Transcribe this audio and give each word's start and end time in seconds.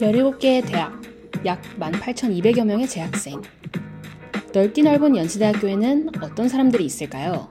열일곱 0.00 0.38
개의 0.38 0.62
대학, 0.62 0.92
약 1.44 1.62
18,200여 1.80 2.64
명의 2.64 2.86
재학생. 2.86 3.40
넓디 4.52 4.82
넓은 4.82 5.16
연세대학교에는 5.16 6.10
어떤 6.20 6.48
사람들이 6.48 6.84
있을까요? 6.84 7.48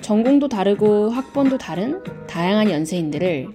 전공도 0.00 0.48
다르고 0.48 1.10
학번도 1.10 1.58
다른 1.58 2.02
다양한 2.26 2.70
연세인들을 2.70 3.48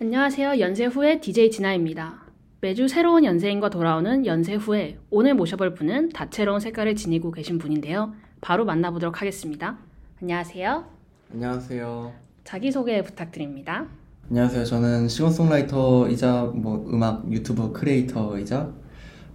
안녕하세요. 0.00 0.60
연세 0.60 0.84
후의 0.84 1.20
DJ 1.20 1.50
진아입니다. 1.50 2.22
매주 2.60 2.86
새로운 2.86 3.24
연세인과 3.24 3.70
돌아오는 3.70 4.24
연세 4.24 4.54
후에 4.54 4.98
오늘 5.10 5.34
모셔볼 5.34 5.74
분은 5.74 6.10
다채로운 6.10 6.60
색깔을 6.60 6.94
지니고 6.94 7.32
계신 7.32 7.58
분인데요. 7.58 8.14
바로 8.40 8.64
만나보도록 8.64 9.20
하겠습니다. 9.20 9.78
안녕하세요. 10.22 10.84
안녕하세요. 11.32 12.12
자기소개 12.44 13.02
부탁드립니다. 13.02 13.88
안녕하세요. 14.30 14.64
저는 14.64 15.08
싱어송라이터이자 15.08 16.52
뭐 16.54 16.86
음악 16.92 17.28
유튜브 17.32 17.72
크리에이터이자 17.72 18.72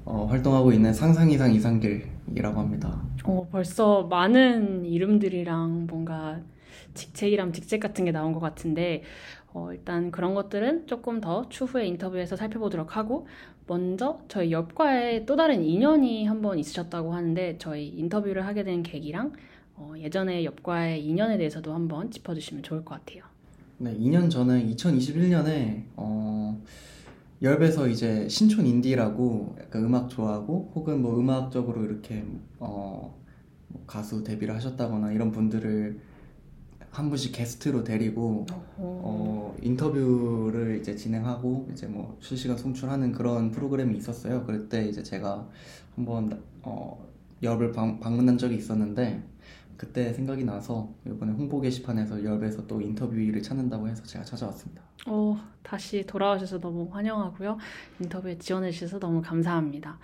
어, 0.06 0.26
활동하고 0.30 0.72
있는 0.72 0.94
상상 0.94 1.30
이상 1.32 1.54
이상길이라고 1.54 2.60
합니다. 2.60 3.02
어, 3.24 3.48
벌써 3.52 4.04
많은 4.04 4.86
이름들이랑 4.86 5.88
뭔가 5.90 6.40
직책이랑 6.94 7.54
직책 7.54 7.80
같은 7.80 8.06
게 8.06 8.12
나온 8.12 8.34
것 8.34 8.40
같은데 8.40 9.04
어, 9.54 9.70
일단 9.72 10.12
그런 10.12 10.34
것들은 10.34 10.88
조금 10.88 11.22
더 11.22 11.48
추후에 11.50 11.86
인터뷰에서 11.88 12.36
살펴보도록 12.36 12.98
하고 12.98 13.28
먼저 13.68 14.20
저희 14.28 14.52
옆과의 14.52 15.26
또 15.26 15.36
다른 15.36 15.64
인연이 15.64 16.26
한 16.26 16.42
번 16.42 16.60
있으셨다고 16.60 17.14
하는데 17.14 17.58
저희 17.60 17.88
인터뷰를 17.88 18.46
하게 18.46 18.64
된 18.64 18.84
계기랑 18.84 19.34
어, 19.76 19.94
예전에 19.98 20.44
옆과의 20.44 21.04
인연에 21.06 21.38
대해서도 21.38 21.74
한번 21.74 22.12
짚어주시면 22.12 22.64
좋을 22.64 22.84
것 22.84 22.96
같아요. 22.96 23.24
네, 23.78 23.96
2년 23.98 24.30
전에 24.30 24.66
2021년에 24.72 25.84
어, 25.96 26.62
열배서 27.44 27.90
이제 27.90 28.30
신촌 28.30 28.66
인디라고 28.66 29.58
약간 29.60 29.84
음악 29.84 30.10
좋아하고 30.10 30.72
혹은 30.76 31.02
뭐 31.02 31.20
음악적으로 31.20 31.84
이렇게 31.84 32.24
어, 32.58 33.14
뭐 33.68 33.84
가수 33.86 34.24
데뷔를 34.24 34.56
하셨다거나 34.56 35.12
이런 35.12 35.30
분들을 35.30 36.00
한 36.90 37.10
분씩 37.10 37.34
게스트로 37.34 37.84
데리고 37.84 38.46
어, 38.78 39.54
인터뷰를 39.62 40.78
이제 40.80 40.96
진행하고 40.96 41.68
이제 41.74 41.86
뭐 41.86 42.18
실시간 42.22 42.58
송출하는 42.58 43.12
그런 43.12 43.52
프로그램이 43.52 43.98
있었어요. 43.98 44.46
그때 44.46 44.88
이제 44.88 45.04
제가 45.04 45.46
한번 45.98 46.42
어, 46.62 47.06
열을 47.42 47.74
방, 47.74 48.00
방문한 48.00 48.38
적이 48.38 48.56
있었는데 48.56 49.22
그때 49.84 50.14
생각이 50.14 50.46
나서 50.46 50.90
이번에 51.06 51.34
홍보 51.34 51.60
게시판에서 51.60 52.24
열배에서 52.24 52.66
또 52.68 52.80
인터뷰를 52.80 53.42
찾는다고 53.42 53.90
해서 53.90 54.02
제가 54.04 54.24
찾아왔습니다. 54.24 54.82
어, 55.08 55.38
다시 55.62 56.06
돌아오셔서 56.08 56.60
너무 56.62 56.88
환영하고요. 56.90 57.58
인터뷰에 58.00 58.38
지원해 58.38 58.72
주셔서 58.72 58.98
너무 58.98 59.22
감사합니다. 59.22 60.00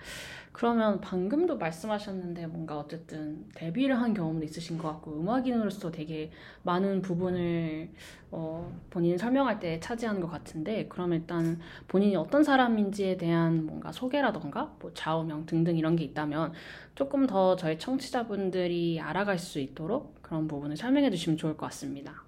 그러면 0.52 1.00
방금도 1.00 1.58
말씀하셨는데 1.58 2.46
뭔가 2.48 2.78
어쨌든 2.78 3.46
데뷔를 3.54 4.00
한 4.00 4.12
경험도 4.12 4.44
있으신 4.44 4.78
것 4.78 4.88
같고 4.88 5.18
음악인으로서 5.20 5.90
되게 5.90 6.30
많은 6.64 7.02
부분을 7.02 7.88
어, 8.32 8.76
본인이 8.90 9.16
설명할 9.16 9.60
때 9.60 9.78
차지하는 9.80 10.20
것 10.20 10.28
같은데 10.28 10.86
그럼 10.88 11.12
일단 11.12 11.60
본인이 11.86 12.16
어떤 12.16 12.42
사람인지에 12.42 13.16
대한 13.16 13.64
뭔가 13.64 13.92
소개라던가 13.92 14.74
뭐 14.80 14.92
좌우명 14.92 15.46
등등 15.46 15.76
이런 15.76 15.94
게 15.94 16.04
있다면 16.04 16.52
조금 16.94 17.26
더 17.26 17.54
저희 17.56 17.78
청취자분들이 17.78 19.00
알아갈 19.00 19.38
수 19.38 19.60
있도록 19.60 20.20
그런 20.20 20.48
부분을 20.48 20.76
설명해 20.76 21.10
주시면 21.10 21.36
좋을 21.36 21.56
것 21.56 21.66
같습니다. 21.66 22.24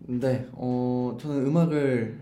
네, 0.00 0.46
어, 0.52 1.16
저는 1.20 1.46
음악을 1.46 2.20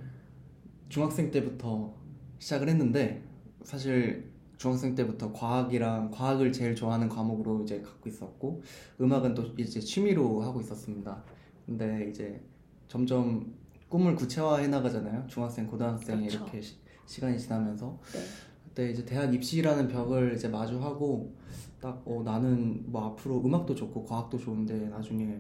중학생 0.89 1.31
때부터 1.31 1.93
시작을 2.39 2.69
했는데 2.69 3.23
사실 3.63 4.36
중학생 4.57 4.95
때부터 4.95 5.33
과학이랑 5.33 6.11
과학을 6.11 6.53
제일 6.53 6.75
좋아하는 6.75 7.09
과목으로 7.09 7.63
이제 7.63 7.81
갖고 7.83 8.09
있었고 8.09 8.63
음악은 9.01 9.35
또 9.35 9.45
이제 9.59 9.81
취미로 9.81 10.43
하고 10.43 10.61
있었습니다. 10.61 11.23
근데 11.67 12.09
이제 12.11 12.41
점점 12.89 13.55
꿈을 13.89 14.15
구체화해 14.15 14.69
나가잖아요. 14.69 15.27
중학생, 15.27 15.67
고등학생 15.67 16.19
그렇죠. 16.21 16.37
이렇게 16.39 16.61
시, 17.07 17.21
간이 17.21 17.39
지나면서 17.39 17.99
네. 18.13 18.21
그때 18.65 18.91
이제 18.91 19.05
대학 19.05 19.33
입시라는 19.33 19.89
벽을 19.89 20.35
이제 20.35 20.49
마주하고 20.49 21.35
딱 21.81 22.03
어, 22.07 22.23
나는 22.25 22.83
뭐 22.87 23.07
앞으로 23.11 23.43
음악도 23.45 23.75
좋고 23.75 24.05
과학도 24.05 24.39
좋은데 24.39 24.89
나중에 24.89 25.39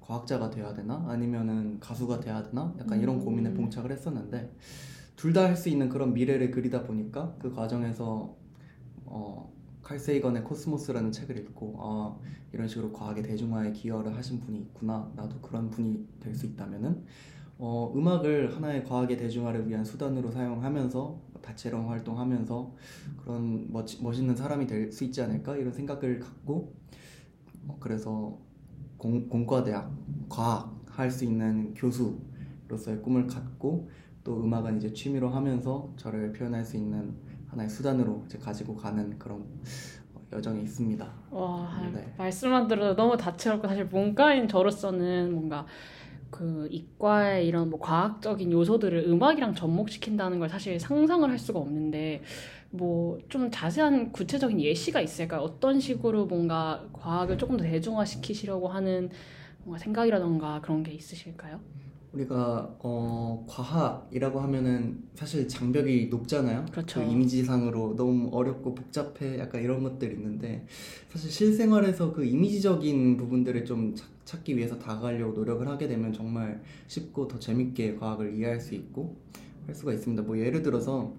과학자가 0.00 0.50
돼야 0.50 0.72
되나 0.74 1.04
아니면은 1.08 1.78
가수가 1.80 2.20
돼야 2.20 2.42
되나 2.42 2.74
약간 2.78 3.00
이런 3.00 3.16
음. 3.16 3.24
고민에 3.24 3.54
봉착을 3.54 3.90
했었는데 3.92 4.52
둘 5.16 5.32
다 5.32 5.44
할 5.46 5.56
수 5.56 5.68
있는 5.68 5.88
그런 5.88 6.12
미래를 6.12 6.50
그리다 6.50 6.82
보니까 6.84 7.34
그 7.40 7.50
과정에서 7.54 8.36
어, 9.06 9.52
칼 9.82 9.98
세이건의 9.98 10.42
코스모스라는 10.44 11.12
책을 11.12 11.38
읽고 11.38 11.76
아 11.78 12.16
이런 12.52 12.66
식으로 12.68 12.92
과학의 12.92 13.22
대중화에 13.22 13.72
기여를 13.72 14.16
하신 14.16 14.40
분이 14.40 14.58
있구나. 14.60 15.10
나도 15.16 15.40
그런 15.40 15.70
분이 15.70 16.06
될 16.20 16.34
수 16.34 16.46
있다면은 16.46 17.04
어, 17.58 17.92
음악을 17.96 18.54
하나의 18.54 18.84
과학의 18.84 19.16
대중화를 19.16 19.68
위한 19.68 19.84
수단으로 19.84 20.30
사용하면서 20.30 21.20
다채로운 21.40 21.86
활동하면서 21.86 22.74
그런 23.22 23.72
멋, 23.72 23.86
멋있는 24.02 24.34
사람이 24.36 24.66
될 24.66 24.92
수 24.92 25.04
있지 25.04 25.22
않을까? 25.22 25.56
이런 25.56 25.72
생각을 25.72 26.18
갖고 26.20 26.74
어, 27.68 27.76
그래서 27.80 28.38
공, 28.98 29.28
공과대학 29.28 29.90
과학 30.28 30.74
할 30.90 31.10
수 31.10 31.24
있는 31.24 31.74
교수로서의 31.74 33.02
꿈을 33.02 33.26
갖고 33.26 33.88
또 34.24 34.42
음악은 34.42 34.78
이제 34.78 34.92
취미로 34.92 35.28
하면서 35.28 35.92
저를 35.96 36.32
표현할 36.32 36.64
수 36.64 36.76
있는 36.76 37.14
하나의 37.56 37.70
수단으로 37.70 38.22
이제 38.26 38.38
가지고 38.38 38.76
가는 38.76 39.18
그런 39.18 39.40
어, 40.14 40.20
여정이 40.32 40.62
있습니다. 40.62 41.12
와 41.30 41.90
네. 41.92 42.12
말씀만 42.18 42.68
들어도 42.68 42.94
너무 42.94 43.16
다채롭고 43.16 43.66
사실 43.66 43.86
문과인 43.86 44.46
저로서는 44.46 45.32
뭔가 45.32 45.66
그 46.30 46.68
이과의 46.70 47.46
이런 47.46 47.70
뭐 47.70 47.80
과학적인 47.80 48.52
요소들을 48.52 49.04
음악이랑 49.08 49.54
접목시킨다는 49.54 50.38
걸 50.38 50.48
사실 50.48 50.78
상상을 50.78 51.28
할 51.28 51.38
수가 51.38 51.58
없는데 51.58 52.22
뭐 52.70 53.18
좀 53.28 53.50
자세한 53.50 54.12
구체적인 54.12 54.60
예시가 54.60 55.00
있을까요? 55.00 55.40
어떤 55.40 55.80
식으로 55.80 56.26
뭔가 56.26 56.86
과학을 56.92 57.38
조금 57.38 57.56
더 57.56 57.64
대중화시키시려고 57.64 58.68
하는 58.68 59.08
뭔가 59.64 59.78
생각이라던가 59.82 60.60
그런 60.60 60.82
게 60.82 60.92
있으실까요? 60.92 61.60
우리가 62.12 62.76
어, 62.78 63.44
과학이라고 63.48 64.40
하면은 64.40 65.02
사실 65.14 65.46
장벽이 65.48 66.06
높잖아요. 66.08 66.64
그렇죠. 66.70 67.00
그 67.00 67.06
이미지상으로 67.06 67.94
너무 67.96 68.28
어렵고 68.32 68.74
복잡해 68.74 69.38
약간 69.38 69.62
이런 69.62 69.82
것들이 69.82 70.14
있는데 70.14 70.64
사실 71.10 71.30
실생활에서 71.30 72.12
그 72.12 72.24
이미지적인 72.24 73.16
부분들을 73.16 73.64
좀 73.64 73.94
자- 73.94 74.06
찾기 74.24 74.56
위해서 74.56 74.78
다가가려고 74.78 75.32
노력을 75.34 75.66
하게 75.68 75.88
되면 75.88 76.12
정말 76.12 76.60
쉽고 76.86 77.28
더 77.28 77.38
재밌게 77.38 77.96
과학을 77.96 78.34
이해할 78.34 78.60
수 78.60 78.74
있고 78.74 79.16
할 79.66 79.74
수가 79.74 79.92
있습니다. 79.92 80.22
뭐 80.22 80.38
예를 80.38 80.62
들어서 80.62 81.14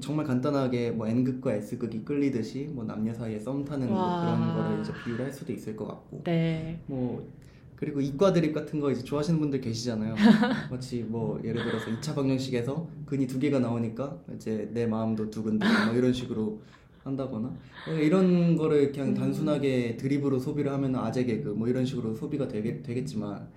정말 0.00 0.26
간단하게 0.26 0.90
뭐 0.90 1.06
N극과 1.06 1.54
S극이 1.54 2.04
끌리듯이 2.04 2.68
뭐 2.72 2.84
남녀 2.84 3.12
사이에 3.14 3.38
썸 3.38 3.64
타는 3.64 3.88
뭐 3.88 4.20
그런 4.20 4.54
거를 4.54 4.80
이제 4.80 4.92
비유를 5.04 5.26
할 5.26 5.32
수도 5.32 5.52
있을 5.52 5.76
것 5.76 5.86
같고 5.86 6.22
네. 6.24 6.80
뭐 6.86 7.26
그리고 7.76 8.00
이과 8.00 8.32
드립 8.32 8.52
같은 8.52 8.80
거 8.80 8.90
이제 8.90 9.02
좋아하시는 9.04 9.38
분들 9.38 9.60
계시잖아요. 9.60 10.14
마치 10.70 11.02
뭐 11.02 11.40
예를 11.44 11.62
들어서 11.62 11.86
2차 11.90 12.14
방정식에서 12.14 12.88
근이 13.04 13.26
두 13.26 13.38
개가 13.38 13.60
나오니까 13.60 14.18
이제 14.34 14.68
내 14.72 14.86
마음도 14.86 15.30
두근두근 15.30 15.86
뭐 15.86 15.94
이런 15.94 16.12
식으로 16.12 16.60
한다거나 17.04 17.54
이런 18.00 18.56
거를 18.56 18.90
그냥 18.90 19.10
음. 19.10 19.14
단순하게 19.14 19.96
드립으로 19.96 20.40
소비를 20.40 20.72
하면 20.72 20.96
아재 20.96 21.24
개그 21.24 21.50
뭐 21.50 21.68
이런 21.68 21.84
식으로 21.84 22.14
소비가 22.14 22.48
되겠, 22.48 22.82
되겠지만 22.82 23.48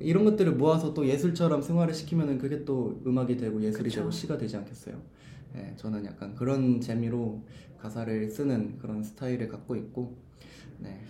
이런 0.00 0.24
것들을 0.24 0.52
모아서 0.52 0.92
또 0.92 1.06
예술처럼 1.06 1.62
승화를 1.62 1.94
시키면은 1.94 2.36
그게 2.36 2.64
또 2.64 3.00
음악이 3.06 3.38
되고 3.38 3.62
예술이 3.62 3.84
그쵸. 3.84 4.00
되고 4.00 4.10
시가 4.10 4.36
되지 4.36 4.56
않겠어요? 4.58 5.00
예, 5.56 5.72
저는 5.76 6.04
약간 6.04 6.34
그런 6.34 6.80
재미로 6.80 7.42
가사를 7.78 8.30
쓰는 8.30 8.76
그런 8.78 9.02
스타일을 9.02 9.48
갖고 9.48 9.76
있고 9.76 10.16
네. 10.78 11.00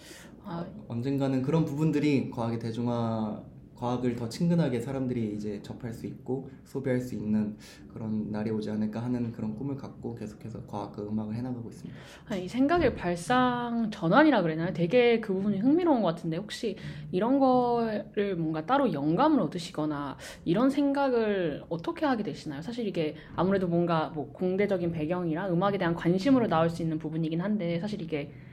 아. 0.45 0.67
언젠가는 0.89 1.43
그런 1.43 1.65
부분들이 1.65 2.31
과학의 2.31 2.59
대중화 2.59 3.43
과학을 3.81 4.15
더 4.15 4.29
친근하게 4.29 4.79
사람들이 4.79 5.33
이제 5.35 5.59
접할 5.63 5.95
수 5.95 6.07
있고 6.07 6.51
소비할 6.65 7.01
수 7.01 7.15
있는 7.15 7.57
그런 7.91 8.31
날이 8.31 8.51
오지 8.51 8.71
않을까 8.71 9.03
하는 9.03 9.33
그런 9.33 9.57
꿈을 9.57 9.75
갖고 9.75 10.15
계속해서 10.15 10.67
과학 10.67 10.93
그 10.93 11.09
음악을 11.09 11.35
해나가고 11.35 11.71
있습니다. 11.71 11.99
아니, 12.29 12.45
이 12.45 12.49
생각의 12.49 12.95
발상 12.95 13.91
전환이라 13.91 14.43
그래나요? 14.43 14.75
되게 14.75 15.19
그 15.19 15.33
부분이 15.33 15.61
흥미로운 15.61 16.03
것 16.03 16.09
같은데 16.09 16.37
혹시 16.37 16.77
이런 17.11 17.39
거를 17.39 18.37
뭔가 18.37 18.67
따로 18.67 18.93
영감을 18.93 19.41
얻으시거나 19.41 20.19
이런 20.45 20.69
생각을 20.69 21.65
어떻게 21.71 22.05
하게 22.05 22.23
되시나요? 22.23 22.61
사실 22.61 22.87
이게 22.87 23.15
아무래도 23.35 23.67
뭔가 23.67 24.11
뭐 24.15 24.31
공대적인 24.31 24.93
배경이라 24.93 25.49
음악에 25.49 25.79
대한 25.79 25.95
관심으로 25.95 26.49
나올 26.49 26.69
수 26.69 26.83
있는 26.83 26.99
부분이긴 26.99 27.41
한데 27.41 27.81
사실 27.81 28.03
이게 28.03 28.25
막 28.25 28.50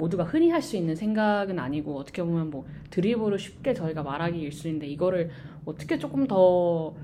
모두가 0.00 0.24
흔히 0.24 0.48
할 0.50 0.62
수 0.62 0.76
있는 0.76 0.96
생각은 0.96 1.58
아니고 1.58 1.96
어떻게 1.96 2.22
보면 2.22 2.50
뭐 2.50 2.66
드리블로 2.90 3.36
쉽게 3.38 3.74
저희가 3.74 4.02
말하기 4.02 4.38
일수인데 4.38 4.86
이거를 4.86 5.30
어떻게 5.64 5.98
조금 5.98 6.26
더 6.26 6.94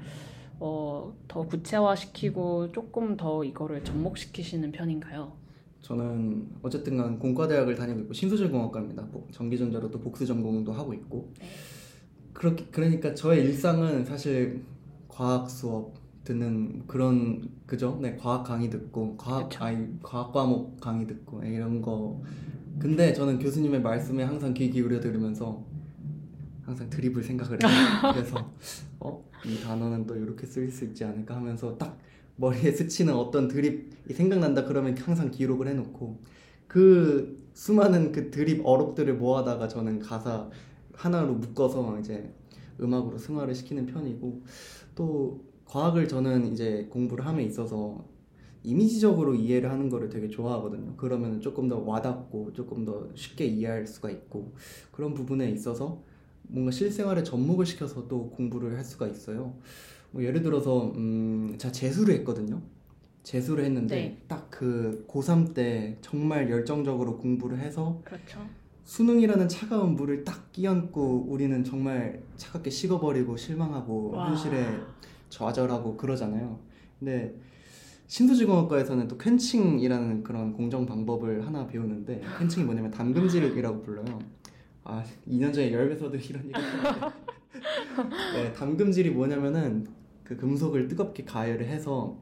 어, 0.58 1.14
더 1.28 1.46
구체화시키고 1.46 2.72
조금 2.72 3.16
더 3.16 3.44
이거를 3.44 3.84
접목시키시는 3.84 4.72
편인가요? 4.72 5.32
저는 5.82 6.48
어쨌든 6.62 6.96
간 6.96 7.18
공과대학을 7.18 7.74
다니고 7.74 8.00
있고 8.00 8.12
신소재공학과입니다. 8.14 9.06
전기전자로도 9.32 10.00
복수 10.00 10.26
전공도 10.26 10.72
하고 10.72 10.94
있고 10.94 11.32
네. 11.38 11.46
그렇게 12.32 12.66
그러니까 12.70 13.14
저의 13.14 13.44
일상은 13.44 14.04
사실 14.04 14.64
과학 15.08 15.48
수업 15.48 15.94
듣는 16.26 16.86
그런 16.86 17.48
그죠? 17.66 17.98
네 18.02 18.16
과학 18.16 18.42
강의 18.44 18.68
듣고 18.68 19.16
과학 19.16 19.50
아니 19.62 19.86
과학 20.02 20.32
과목 20.32 20.78
강의 20.80 21.06
듣고 21.06 21.42
이런 21.42 21.80
거 21.80 22.20
근데 22.78 23.14
저는 23.14 23.38
교수님의 23.38 23.80
말씀에 23.80 24.24
항상 24.24 24.52
귀 24.52 24.70
기울여 24.70 25.00
들으면서 25.00 25.64
항상 26.64 26.90
드립을 26.90 27.22
생각을 27.22 27.58
해요. 27.62 27.70
그래서 28.12 28.52
어? 29.00 29.24
이 29.44 29.62
단어는 29.62 30.06
또 30.06 30.16
이렇게 30.16 30.46
쓰일 30.46 30.70
수 30.70 30.84
있지 30.84 31.04
않을까 31.04 31.36
하면서 31.36 31.78
딱 31.78 31.96
머리에 32.34 32.72
스치는 32.72 33.14
어떤 33.14 33.48
드립이 33.48 34.12
생각난다 34.12 34.64
그러면 34.64 34.98
항상 34.98 35.30
기록을 35.30 35.68
해놓고 35.68 36.20
그 36.66 37.46
수많은 37.54 38.12
그 38.12 38.30
드립 38.30 38.66
어록들을 38.66 39.14
모아다가 39.14 39.68
저는 39.68 40.00
가사 40.00 40.50
하나로 40.92 41.34
묶어서 41.34 41.98
이제 42.00 42.34
음악으로 42.80 43.16
승화를 43.16 43.54
시키는 43.54 43.86
편이고 43.86 44.42
또 44.96 45.45
과학을 45.66 46.08
저는 46.08 46.52
이제 46.52 46.86
공부를 46.90 47.26
함에 47.26 47.44
있어서 47.44 48.04
이미지적으로 48.62 49.34
이해를 49.34 49.70
하는 49.70 49.88
거를 49.88 50.08
되게 50.08 50.28
좋아하거든요. 50.28 50.94
그러면 50.96 51.40
조금 51.40 51.68
더 51.68 51.78
와닿고 51.78 52.52
조금 52.52 52.84
더 52.84 53.08
쉽게 53.14 53.44
이해할 53.46 53.86
수가 53.86 54.10
있고 54.10 54.54
그런 54.90 55.14
부분에 55.14 55.50
있어서 55.50 56.02
뭔가 56.42 56.70
실생활에 56.70 57.22
접목을 57.22 57.66
시켜서 57.66 58.08
또 58.08 58.30
공부를 58.30 58.76
할 58.76 58.84
수가 58.84 59.06
있어요. 59.06 59.54
뭐 60.10 60.22
예를 60.22 60.42
들어서 60.42 60.92
음, 60.96 61.54
제가 61.58 61.70
재수를 61.72 62.14
했거든요. 62.16 62.62
재수를 63.22 63.64
했는데 63.64 63.94
네. 63.94 64.22
딱그 64.28 65.06
고3 65.08 65.52
때 65.52 65.98
정말 66.00 66.48
열정적으로 66.48 67.18
공부를 67.18 67.58
해서 67.58 68.00
그렇죠. 68.04 68.40
수능이라는 68.84 69.48
차가운 69.48 69.96
물을 69.96 70.24
딱 70.24 70.52
끼얹고 70.52 71.26
우리는 71.28 71.64
정말 71.64 72.22
차갑게 72.36 72.70
식어버리고 72.70 73.36
실망하고 73.36 74.12
와. 74.12 74.30
현실에 74.30 74.64
좌절하고 75.28 75.96
그러잖아요. 75.96 76.58
근데 76.98 77.34
신소지공학과에서는 78.06 79.08
또 79.08 79.18
캔칭이라는 79.18 80.22
그런 80.22 80.52
공정 80.52 80.86
방법을 80.86 81.46
하나 81.46 81.66
배우는데 81.66 82.22
캔칭이 82.38 82.64
뭐냐면 82.64 82.90
담금질이라고 82.90 83.82
불러요. 83.82 84.18
아 84.84 85.02
2년 85.26 85.52
전에 85.52 85.72
열배서도 85.72 86.16
이런 86.16 86.44
얘기 86.44 86.54
했는데 86.54 87.00
네, 88.34 88.52
담금질이 88.52 89.10
뭐냐면은 89.10 89.86
그 90.22 90.36
금속을 90.36 90.88
뜨겁게 90.88 91.24
가열을 91.24 91.66
해서 91.66 92.18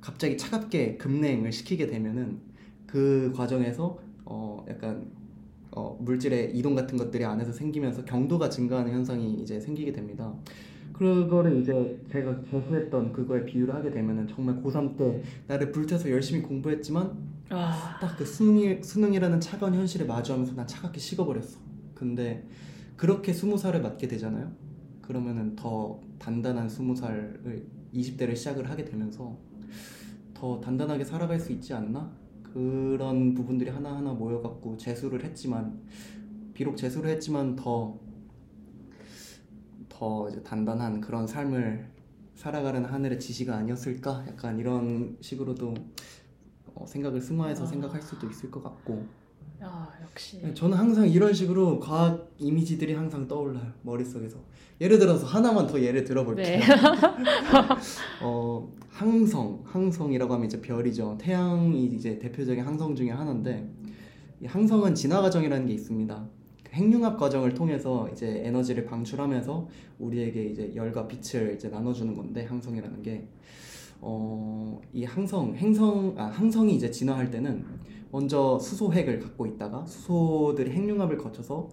갑자기 0.00 0.36
차갑게 0.36 0.98
급냉을 0.98 1.52
시키게 1.52 1.86
되면은 1.86 2.40
그 2.86 3.32
과정에서 3.34 3.98
어 4.24 4.64
약간 4.68 5.10
어 5.70 5.96
물질의 6.00 6.56
이동 6.56 6.74
같은 6.74 6.96
것들이 6.96 7.24
안에서 7.24 7.52
생기면서 7.52 8.04
경도가 8.04 8.50
증가하는 8.50 8.92
현상이 8.92 9.34
이제 9.34 9.58
생기게 9.58 9.92
됩니다. 9.92 10.34
그거를 10.98 11.60
이제 11.60 12.00
제가 12.10 12.42
재수했던 12.50 13.12
그거에 13.12 13.44
비유를 13.44 13.74
하게 13.74 13.90
되면은 13.90 14.28
정말 14.28 14.62
고3 14.62 14.96
때 14.96 15.22
나를 15.46 15.70
불태서 15.70 16.10
열심히 16.10 16.42
공부했지만 16.42 17.36
아... 17.50 17.98
딱그 18.00 18.24
수능이, 18.24 18.82
수능이라는 18.82 19.40
차가운 19.40 19.74
현실에 19.74 20.04
마주하면서 20.04 20.54
난 20.54 20.66
차갑게 20.66 20.98
식어버렸어. 20.98 21.58
근데 21.94 22.46
그렇게 22.96 23.32
스무 23.32 23.58
살을 23.58 23.82
맞게 23.82 24.08
되잖아요. 24.08 24.50
그러면은 25.02 25.54
더 25.54 26.00
단단한 26.18 26.68
스무 26.68 26.96
살을 26.96 27.66
20대를 27.94 28.34
시작을 28.34 28.68
하게 28.70 28.84
되면서 28.84 29.36
더 30.34 30.60
단단하게 30.60 31.04
살아갈 31.04 31.38
수 31.38 31.52
있지 31.52 31.72
않나? 31.74 32.10
그런 32.42 33.34
부분들이 33.34 33.70
하나하나 33.70 34.12
모여갖고 34.12 34.76
재수를 34.76 35.22
했지만 35.24 35.78
비록 36.54 36.76
재수를 36.76 37.10
했지만 37.10 37.54
더 37.54 37.98
더 39.96 40.28
단단한 40.44 41.00
그런 41.00 41.26
삶을 41.26 41.88
살아가는 42.34 42.84
하늘의 42.84 43.18
지시가 43.18 43.56
아니었을까? 43.56 44.24
약간 44.28 44.58
이런 44.58 45.16
식으로도 45.22 45.72
어, 46.74 46.84
생각을 46.86 47.22
승화해서 47.22 47.62
아... 47.62 47.66
생각할 47.66 48.02
수도 48.02 48.28
있을 48.28 48.50
것 48.50 48.62
같고. 48.62 49.06
야 49.62 49.90
역시. 50.02 50.42
네, 50.42 50.52
저는 50.52 50.76
항상 50.76 51.08
이런 51.08 51.32
식으로 51.32 51.80
과학 51.80 52.30
이미지들이 52.36 52.92
항상 52.92 53.26
떠올라요 53.26 53.72
머릿속에서. 53.80 54.36
예를 54.82 54.98
들어서 54.98 55.26
하나만 55.26 55.66
더 55.66 55.80
예를 55.80 56.04
들어볼게요. 56.04 56.58
네. 56.58 56.60
어 58.20 58.70
항성, 58.90 59.62
항성이라고 59.64 60.34
하면 60.34 60.46
이제 60.46 60.60
별이죠. 60.60 61.16
태양이 61.18 61.86
이제 61.86 62.18
대표적인 62.18 62.62
항성 62.62 62.94
중에 62.94 63.10
하나인데 63.10 63.72
이 64.42 64.46
항성은 64.46 64.94
진화 64.94 65.22
과정이라는 65.22 65.66
게 65.66 65.72
있습니다. 65.72 66.28
핵융합 66.76 67.18
과정을 67.18 67.54
통해서 67.54 68.08
이제 68.12 68.42
에너지를 68.44 68.84
방출하면서 68.84 69.68
우리에게 69.98 70.44
이제 70.44 70.72
열과 70.74 71.08
빛을 71.08 71.54
이제 71.54 71.68
나눠주는 71.68 72.14
건데 72.14 72.44
항성이라는 72.44 73.02
게 73.02 73.26
어, 74.00 74.78
이 74.92 75.04
항성, 75.04 75.54
행성, 75.56 76.14
아, 76.18 76.26
항성이 76.26 76.74
이제 76.74 76.90
진화할 76.90 77.30
때는 77.30 77.64
먼저 78.12 78.58
수소핵을 78.58 79.18
갖고 79.20 79.46
있다가 79.46 79.86
수소들이 79.86 80.70
핵융합을 80.70 81.16
거쳐서 81.16 81.70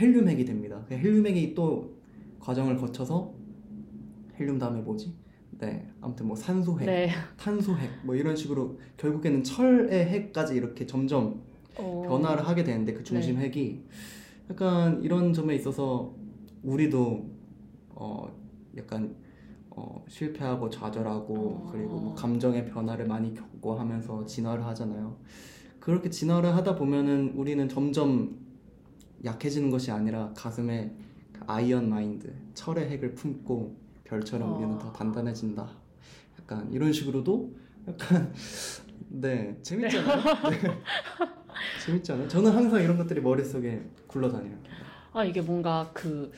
헬륨핵이 0.00 0.44
됩니다. 0.44 0.84
그 0.88 0.94
헬륨핵이 0.94 1.54
또 1.54 1.96
과정을 2.38 2.76
거쳐서 2.76 3.34
헬륨 4.38 4.58
다음에 4.58 4.80
뭐지? 4.80 5.12
네, 5.58 5.86
아무튼 6.00 6.26
뭐 6.26 6.36
산소핵, 6.36 6.86
네. 6.86 7.10
탄소핵 7.36 7.90
뭐 8.04 8.14
이런 8.14 8.34
식으로 8.34 8.78
결국에는 8.96 9.42
철의 9.42 10.06
핵까지 10.06 10.54
이렇게 10.54 10.86
점점 10.86 11.42
오. 11.78 12.02
변화를 12.02 12.46
하게 12.46 12.64
되는데 12.64 12.94
그 12.94 13.04
중심 13.04 13.38
네. 13.38 13.42
핵이 13.42 13.82
약간 14.50 15.00
이런 15.02 15.32
점에 15.32 15.54
있어서 15.54 16.12
우리도 16.62 17.30
어 17.90 18.28
약간 18.76 19.14
어 19.70 20.04
실패하고 20.08 20.68
좌절하고 20.68 21.34
어... 21.34 21.70
그리고 21.72 22.00
뭐 22.00 22.14
감정의 22.14 22.66
변화를 22.66 23.06
많이 23.06 23.32
겪고 23.32 23.78
하면서 23.78 24.24
진화를 24.26 24.66
하잖아요. 24.66 25.16
그렇게 25.78 26.10
진화를 26.10 26.54
하다 26.56 26.74
보면은 26.74 27.32
우리는 27.36 27.68
점점 27.68 28.36
약해지는 29.24 29.70
것이 29.70 29.90
아니라 29.90 30.32
가슴에 30.36 30.94
그 31.32 31.40
iron 31.46 31.88
mind, 31.88 32.34
철의 32.54 32.90
핵을 32.90 33.14
품고 33.14 33.76
별처럼 34.04 34.50
어... 34.50 34.56
우리는 34.56 34.78
더 34.78 34.92
단단해진다. 34.92 35.70
약간 36.40 36.70
이런 36.72 36.92
식으로도 36.92 37.54
약간 37.86 38.32
네 39.08 39.56
재밌잖아요. 39.62 40.22
네. 40.50 40.82
재밌지 41.84 42.12
않아요? 42.12 42.28
저는 42.28 42.50
항상 42.52 42.82
이런 42.82 42.96
것들이 42.96 43.20
머릿속에 43.20 43.80
굴러다녀요. 44.06 44.56
아 45.12 45.24
이게 45.24 45.40
뭔가 45.40 45.90
그, 45.92 46.32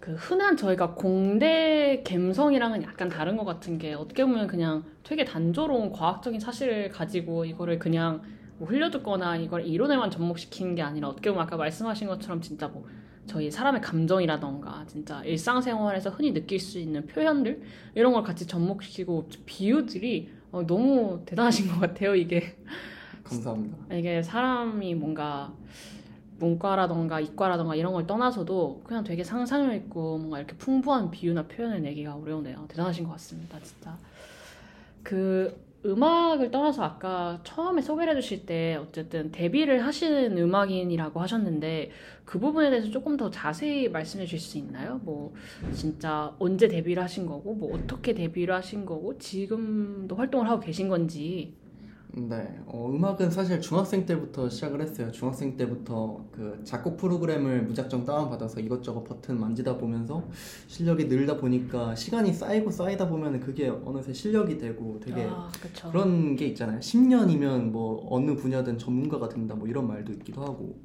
그 0.00 0.14
흔한 0.14 0.56
저희가 0.56 0.94
공대 0.94 2.02
감성이랑은 2.06 2.82
약간 2.82 3.08
다른 3.08 3.36
것 3.36 3.44
같은 3.44 3.78
게 3.78 3.94
어떻게 3.94 4.24
보면 4.24 4.46
그냥 4.46 4.84
되게 5.02 5.24
단조로운 5.24 5.90
과학적인 5.92 6.40
사실을 6.40 6.90
가지고 6.90 7.44
이거를 7.44 7.78
그냥 7.78 8.22
뭐 8.58 8.68
흘려듣거나 8.68 9.36
이걸 9.36 9.66
이론에만 9.66 10.10
접목시키는 10.10 10.74
게 10.74 10.82
아니라 10.82 11.08
어떻게 11.08 11.30
보면 11.30 11.44
아까 11.44 11.56
말씀하신 11.56 12.06
것처럼 12.06 12.40
진짜 12.40 12.68
뭐 12.68 12.86
저희 13.26 13.50
사람의 13.50 13.80
감정이라던가 13.80 14.84
진짜 14.86 15.22
일상생활에서 15.24 16.10
흔히 16.10 16.32
느낄 16.32 16.60
수 16.60 16.78
있는 16.78 17.06
표현들 17.06 17.62
이런 17.94 18.12
걸 18.12 18.22
같이 18.22 18.46
접목시키고 18.46 19.28
비유들이 19.46 20.30
어, 20.52 20.66
너무 20.66 21.22
대단하신 21.24 21.68
것 21.68 21.80
같아요 21.80 22.14
이게 22.14 22.56
감사합니다. 23.24 23.76
이게 23.96 24.22
사람이 24.22 24.94
뭔가 24.94 25.52
문과라던가 26.38 27.20
이과라던가 27.20 27.74
이런 27.74 27.92
걸 27.92 28.06
떠나서도 28.06 28.82
그냥 28.84 29.04
되게 29.04 29.24
상상력 29.24 29.74
있고 29.76 30.18
뭔가 30.18 30.38
이렇게 30.38 30.56
풍부한 30.56 31.10
비유나 31.10 31.44
표현을 31.44 31.82
내기가 31.82 32.14
어려우네요. 32.14 32.66
대단하신 32.68 33.04
것 33.04 33.12
같습니다, 33.12 33.58
진짜. 33.60 33.96
그 35.02 35.64
음악을 35.86 36.50
떠나서 36.50 36.82
아까 36.82 37.40
처음에 37.44 37.82
소개를 37.82 38.16
해주실 38.16 38.46
때 38.46 38.76
어쨌든 38.76 39.30
데뷔를 39.30 39.84
하시는 39.84 40.36
음악인이라고 40.36 41.20
하셨는데 41.20 41.90
그 42.24 42.38
부분에 42.38 42.70
대해서 42.70 42.90
조금 42.90 43.18
더 43.18 43.30
자세히 43.30 43.90
말씀해 43.90 44.24
주실 44.24 44.40
수 44.40 44.56
있나요? 44.56 44.98
뭐 45.04 45.34
진짜 45.74 46.34
언제 46.38 46.68
데뷔를 46.68 47.02
하신 47.02 47.26
거고 47.26 47.54
뭐 47.54 47.76
어떻게 47.76 48.14
데뷔를 48.14 48.54
하신 48.54 48.86
거고 48.86 49.18
지금도 49.18 50.16
활동을 50.16 50.48
하고 50.48 50.60
계신 50.60 50.88
건지 50.88 51.54
네, 52.16 52.60
어, 52.66 52.92
음악은 52.94 53.32
사실 53.32 53.60
중학생 53.60 54.06
때부터 54.06 54.48
시작을 54.48 54.80
했어요. 54.80 55.10
중학생 55.10 55.56
때부터 55.56 56.24
그 56.30 56.60
작곡 56.62 56.96
프로그램을 56.96 57.62
무작정 57.62 58.04
다운받아서 58.04 58.60
이것저것 58.60 59.02
버튼 59.02 59.40
만지다 59.40 59.76
보면서 59.78 60.22
실력이 60.68 61.06
늘다 61.06 61.38
보니까 61.38 61.96
시간이 61.96 62.32
쌓이고 62.32 62.70
쌓이다 62.70 63.08
보면 63.08 63.40
그게 63.40 63.68
어느새 63.68 64.12
실력이 64.12 64.58
되고 64.58 65.00
되게 65.00 65.24
아, 65.28 65.50
그쵸. 65.60 65.90
그런 65.90 66.36
게 66.36 66.46
있잖아요. 66.46 66.78
10년이면 66.78 67.72
뭐 67.72 68.06
어느 68.08 68.36
분야든 68.36 68.78
전문가가 68.78 69.28
된다 69.28 69.56
뭐 69.56 69.66
이런 69.66 69.88
말도 69.88 70.12
있기도 70.12 70.42
하고 70.42 70.78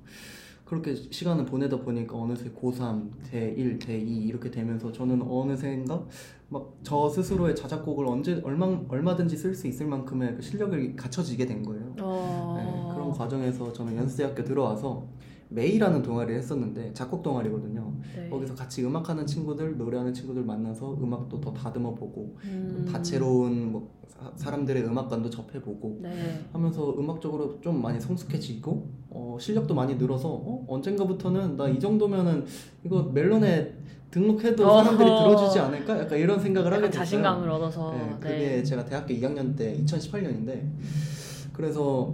그렇게 0.70 0.96
시간을 0.96 1.46
보내다 1.46 1.78
보니까 1.78 2.16
어느새 2.16 2.50
고3, 2.52 3.10
대1, 3.32 3.80
대2 3.80 4.28
이렇게 4.28 4.52
되면서 4.52 4.92
저는 4.92 5.22
어느새인가 5.22 6.06
막 6.50 6.80
저 6.84 7.10
스스로의 7.10 7.56
자작곡을 7.56 8.06
언제 8.08 8.42
얼마 8.44 8.66
얼마든지 8.88 9.38
쓸 9.38 9.54
수 9.54 9.68
있을 9.68 9.86
만큼의 9.86 10.36
그 10.36 10.42
실력을 10.42 10.96
갖춰지게 10.96 11.46
된 11.46 11.64
거예요. 11.64 11.94
어... 12.00 12.56
네, 12.58 12.94
그런 12.96 13.12
과정에서 13.12 13.72
저는 13.72 13.96
연수대학교 13.96 14.44
들어와서 14.44 15.06
메이라는 15.52 16.04
동아리를 16.04 16.38
했었는데 16.38 16.94
작곡 16.94 17.24
동아리거든요. 17.24 17.92
네. 18.16 18.30
거기서 18.30 18.54
같이 18.54 18.86
음악하는 18.86 19.26
친구들, 19.26 19.78
노래하는 19.78 20.14
친구들 20.14 20.44
만나서 20.44 20.98
음악도 21.02 21.42
더 21.42 21.52
다듬어 21.54 21.96
보고 21.96 22.36
음... 22.44 22.88
다채로운 22.92 23.72
뭐 23.72 23.90
사- 24.08 24.32
사람들의 24.36 24.84
음악관도 24.86 25.30
접해보고 25.32 26.00
네. 26.04 26.46
하면서 26.54 26.94
음악적으로 26.98 27.60
좀 27.62 27.82
많이 27.82 28.00
성숙해지고 28.00 28.88
어, 29.10 29.38
실력도 29.40 29.74
많이 29.74 29.96
늘어서 29.96 30.30
어, 30.30 30.66
언젠가부터는 30.68 31.58
나 31.58 31.68
이 31.70 31.80
정도면은 31.80 32.46
이거 32.84 33.04
멜론에 33.04 33.74
등록해도. 34.12 34.64
사람들이 34.68 35.08
들어주지 35.08 35.60
않을까? 35.60 36.00
약간 36.00 36.18
이런 36.20 36.40
생각을 36.40 36.68
하게 36.72 36.78
약간 36.86 36.92
됐어요. 36.92 37.06
자신감을 37.06 37.50
얻어서 37.50 37.92
네, 37.94 38.16
그게 38.20 38.36
네. 38.38 38.64
제가 38.64 38.86
대학교 38.86 39.14
2학년 39.16 39.56
때 39.56 39.78
2018년인데 39.84 40.64
그래서 41.54 42.14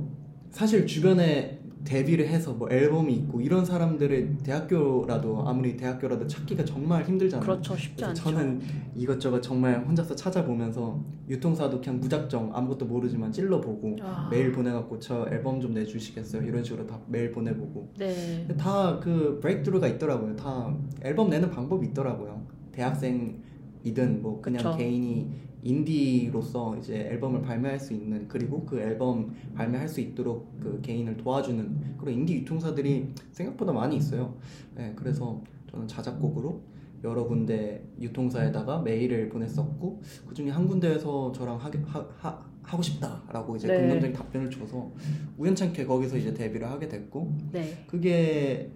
사실 0.52 0.86
주변에 0.86 1.55
데뷔를 1.86 2.28
해서 2.28 2.52
뭐 2.54 2.68
앨범이 2.70 3.14
있고 3.14 3.40
이런 3.40 3.64
사람들을 3.64 4.40
대학교라도 4.44 5.48
아무리 5.48 5.78
대학교라도 5.78 6.28
찾기가 6.28 6.66
정말 6.66 7.06
힘들잖아요. 7.06 7.46
그렇죠 7.46 7.78
쉽지 7.78 8.04
않죠. 8.04 8.24
저는 8.24 8.62
이것저것 8.96 9.42
정말 9.42 9.86
혼자서 9.86 10.16
찾아보면서 10.16 11.00
유통사도 11.30 11.80
그냥 11.80 12.00
무작정 12.00 12.52
아무것도 12.54 12.86
모르지만 12.86 13.32
찔러보고 13.32 13.98
아, 14.02 14.28
메일 14.30 14.52
보내갖고 14.52 15.00
저 15.00 15.28
앨범 15.32 15.62
좀 15.62 15.74
내주시겠어요 15.74 16.42
이런 16.44 16.64
식으로 16.64 16.86
다 16.86 17.00
메일 17.08 17.32
보내보고 17.32 17.94
네. 17.98 18.48
다그 18.58 19.40
브레이크드루가 19.42 19.88
있더라고요 19.88 20.36
다 20.36 20.76
앨범 21.04 21.30
내는 21.30 21.50
방법이 21.50 21.88
있더라고요 21.88 22.46
대학생이든 22.72 24.22
뭐 24.22 24.42
그냥 24.42 24.58
그쵸. 24.58 24.78
개인이 24.78 25.28
인디로서 25.66 26.78
이제 26.78 26.96
앨범을 26.96 27.42
발매할 27.42 27.80
수 27.80 27.94
있는 27.94 28.28
그리고 28.28 28.64
그 28.66 28.80
앨범 28.80 29.36
발매할 29.56 29.90
수 29.90 30.00
있도록 30.00 30.60
그 30.60 30.80
개인을 30.82 31.18
도와주는 31.18 31.98
그런 31.98 32.14
인디 32.14 32.36
유통사들이 32.36 33.14
생각보다 33.32 33.74
많이 33.74 33.98
있어요 33.98 34.36
네, 34.76 34.94
그래서 34.96 35.42
저는 35.72 35.88
자작곡으로 35.88 36.62
여러 37.04 37.28
군데 37.28 37.84
유통사에다가 38.00 38.82
메일을 38.82 39.28
보냈었고 39.30 40.02
그 40.28 40.34
중에 40.36 40.50
한 40.52 40.68
군데에서 40.68 41.32
저랑 41.32 41.58
하게, 41.58 41.80
하, 41.80 42.00
하, 42.18 42.46
하고 42.62 42.82
싶다라고 42.82 43.56
이제 43.56 43.68
네. 43.68 43.82
긍정적인 43.82 44.14
답변을 44.14 44.50
줘서 44.52 44.92
우연찮게 45.38 45.86
거기서 45.86 46.18
이제 46.18 46.34
데뷔를 46.34 46.70
하게 46.70 46.88
됐고 46.88 47.32
네. 47.52 47.84
그게 47.88 48.72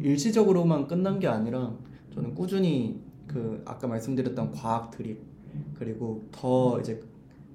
일시적으로만 0.00 0.86
끝난 0.86 1.18
게 1.18 1.26
아니라 1.26 1.72
저는 2.12 2.34
꾸준히 2.34 3.00
그 3.26 3.62
아까 3.64 3.88
말씀드렸던 3.88 4.52
과학 4.52 4.90
드립 4.92 5.33
그리고 5.78 6.26
더 6.32 6.80
이제 6.80 7.00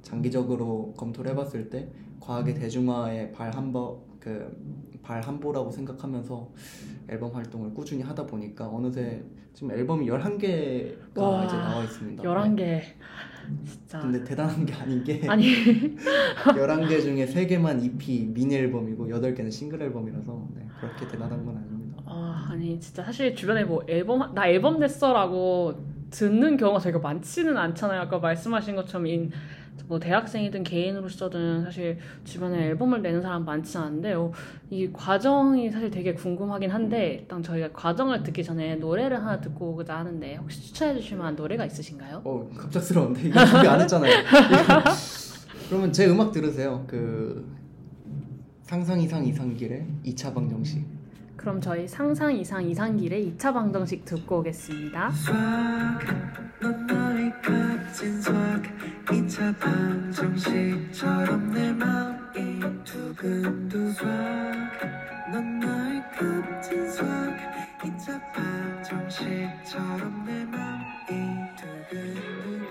장기적으로 0.01 0.93
검토를 0.97 1.31
해봤을 1.31 1.69
때 1.69 1.89
과학의 2.19 2.55
대중화에 2.55 3.31
발 3.31 3.51
한버 3.51 3.99
그발 4.19 5.21
한보라고 5.21 5.71
생각하면서 5.71 6.49
앨범 7.09 7.33
활동을 7.33 7.73
꾸준히 7.73 8.01
하다 8.03 8.25
보니까 8.25 8.67
어느새 8.67 9.23
지금 9.53 9.71
앨범이 9.71 10.05
11개가 10.07 11.17
와, 11.17 11.45
이제 11.45 11.55
나와 11.55 11.83
있습니다. 11.83 12.23
11개 12.23 12.81
진짜 13.65 13.99
근데 13.99 14.23
대단한 14.23 14.65
게 14.65 14.73
아닌 14.73 15.03
게 15.03 15.27
아니 15.27 15.45
11개 16.45 17.01
중에 17.01 17.25
3개만 17.25 17.83
EP 17.83 18.27
미니 18.27 18.55
앨범이고 18.55 19.07
8개는 19.07 19.51
싱글 19.51 19.81
앨범이라서 19.81 20.47
네, 20.55 20.67
그렇게 20.79 21.07
대단한 21.07 21.43
건 21.45 21.57
아닙니다. 21.57 22.03
아, 22.05 22.47
아니 22.51 22.79
진짜 22.79 23.03
사실 23.03 23.35
주변에 23.35 23.63
뭐 23.63 23.83
앨범 23.87 24.33
나 24.33 24.47
앨범 24.47 24.79
냈어라고 24.79 25.73
듣는 26.09 26.57
경우가 26.57 26.79
저희가 26.79 26.99
많지는 26.99 27.57
않잖아요. 27.57 28.01
아까 28.01 28.19
말씀하신 28.19 28.75
것처럼 28.75 29.07
인, 29.07 29.31
뭐 29.87 29.99
대학생이든 29.99 30.63
개인으로서든 30.63 31.63
사실 31.63 31.97
주변에 32.23 32.65
앨범을 32.67 33.01
내는 33.01 33.21
사람 33.21 33.45
많지는 33.45 33.85
않은데 33.85 34.13
요, 34.13 34.31
이 34.69 34.89
과정이 34.91 35.71
사실 35.71 35.89
되게 35.89 36.13
궁금하긴 36.13 36.69
한데 36.69 37.19
일단 37.21 37.41
저희가 37.41 37.69
과정을 37.73 38.23
듣기 38.23 38.43
전에 38.43 38.75
노래를 38.75 39.17
하나 39.17 39.39
듣고 39.39 39.71
오고자 39.71 39.97
하는데 39.97 40.35
혹시 40.35 40.61
추천해 40.61 40.93
주실 40.99 41.17
만한 41.17 41.35
노래가 41.35 41.65
있으신가요? 41.65 42.21
어 42.23 42.49
갑작스러운데 42.55 43.27
이거 43.29 43.45
준비 43.45 43.67
안 43.67 43.81
했잖아요. 43.81 44.13
그러면 45.69 45.91
제 45.93 46.07
음악 46.07 46.31
들으세요. 46.31 46.83
그 46.87 47.47
상상 48.63 48.99
이상 49.01 49.25
이상길의 49.25 49.87
2차 50.05 50.33
방정식. 50.33 50.98
그럼 51.39 51.61
저희 51.61 51.87
상상 51.87 52.35
이상 52.35 52.61
이상길의 52.61 53.35
2차 53.37 53.53
방정식 53.53 54.03
듣고 54.03 54.39
오겠습니다. 54.39 55.09
수학 55.11 55.99
넌 56.61 56.85
너의 56.85 57.31
값진 57.41 58.21
수학 58.21 58.61
2차 59.05 59.57
방정식처럼 59.57 61.53
내 61.53 61.71
마음이 61.71 62.59
두근두 62.83 63.89
수학 63.93 64.51
넌 65.31 65.59
너의 65.61 66.03
값진 66.11 66.91
수학 66.91 67.33
2차 67.79 68.19
방정식처럼 68.33 70.25
내 70.25 70.43
마음이 70.43 71.47
두근두근 71.55 72.65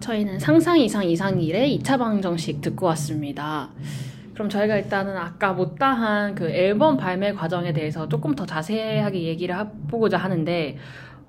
저희는 0.00 0.38
상상 0.38 0.78
이상 0.78 1.04
이상길의 1.04 1.80
2차 1.80 1.98
방정식 1.98 2.62
듣고 2.62 2.86
왔습니다. 2.86 3.68
그럼 4.34 4.48
저희가 4.48 4.76
일단은 4.76 5.16
아까 5.16 5.52
못다한 5.52 6.34
그 6.34 6.50
앨범 6.50 6.96
발매 6.96 7.32
과정에 7.34 7.72
대해서 7.72 8.08
조금 8.08 8.34
더 8.34 8.44
자세하게 8.44 9.22
얘기를 9.22 9.56
해보고자 9.56 10.18
하는데 10.18 10.76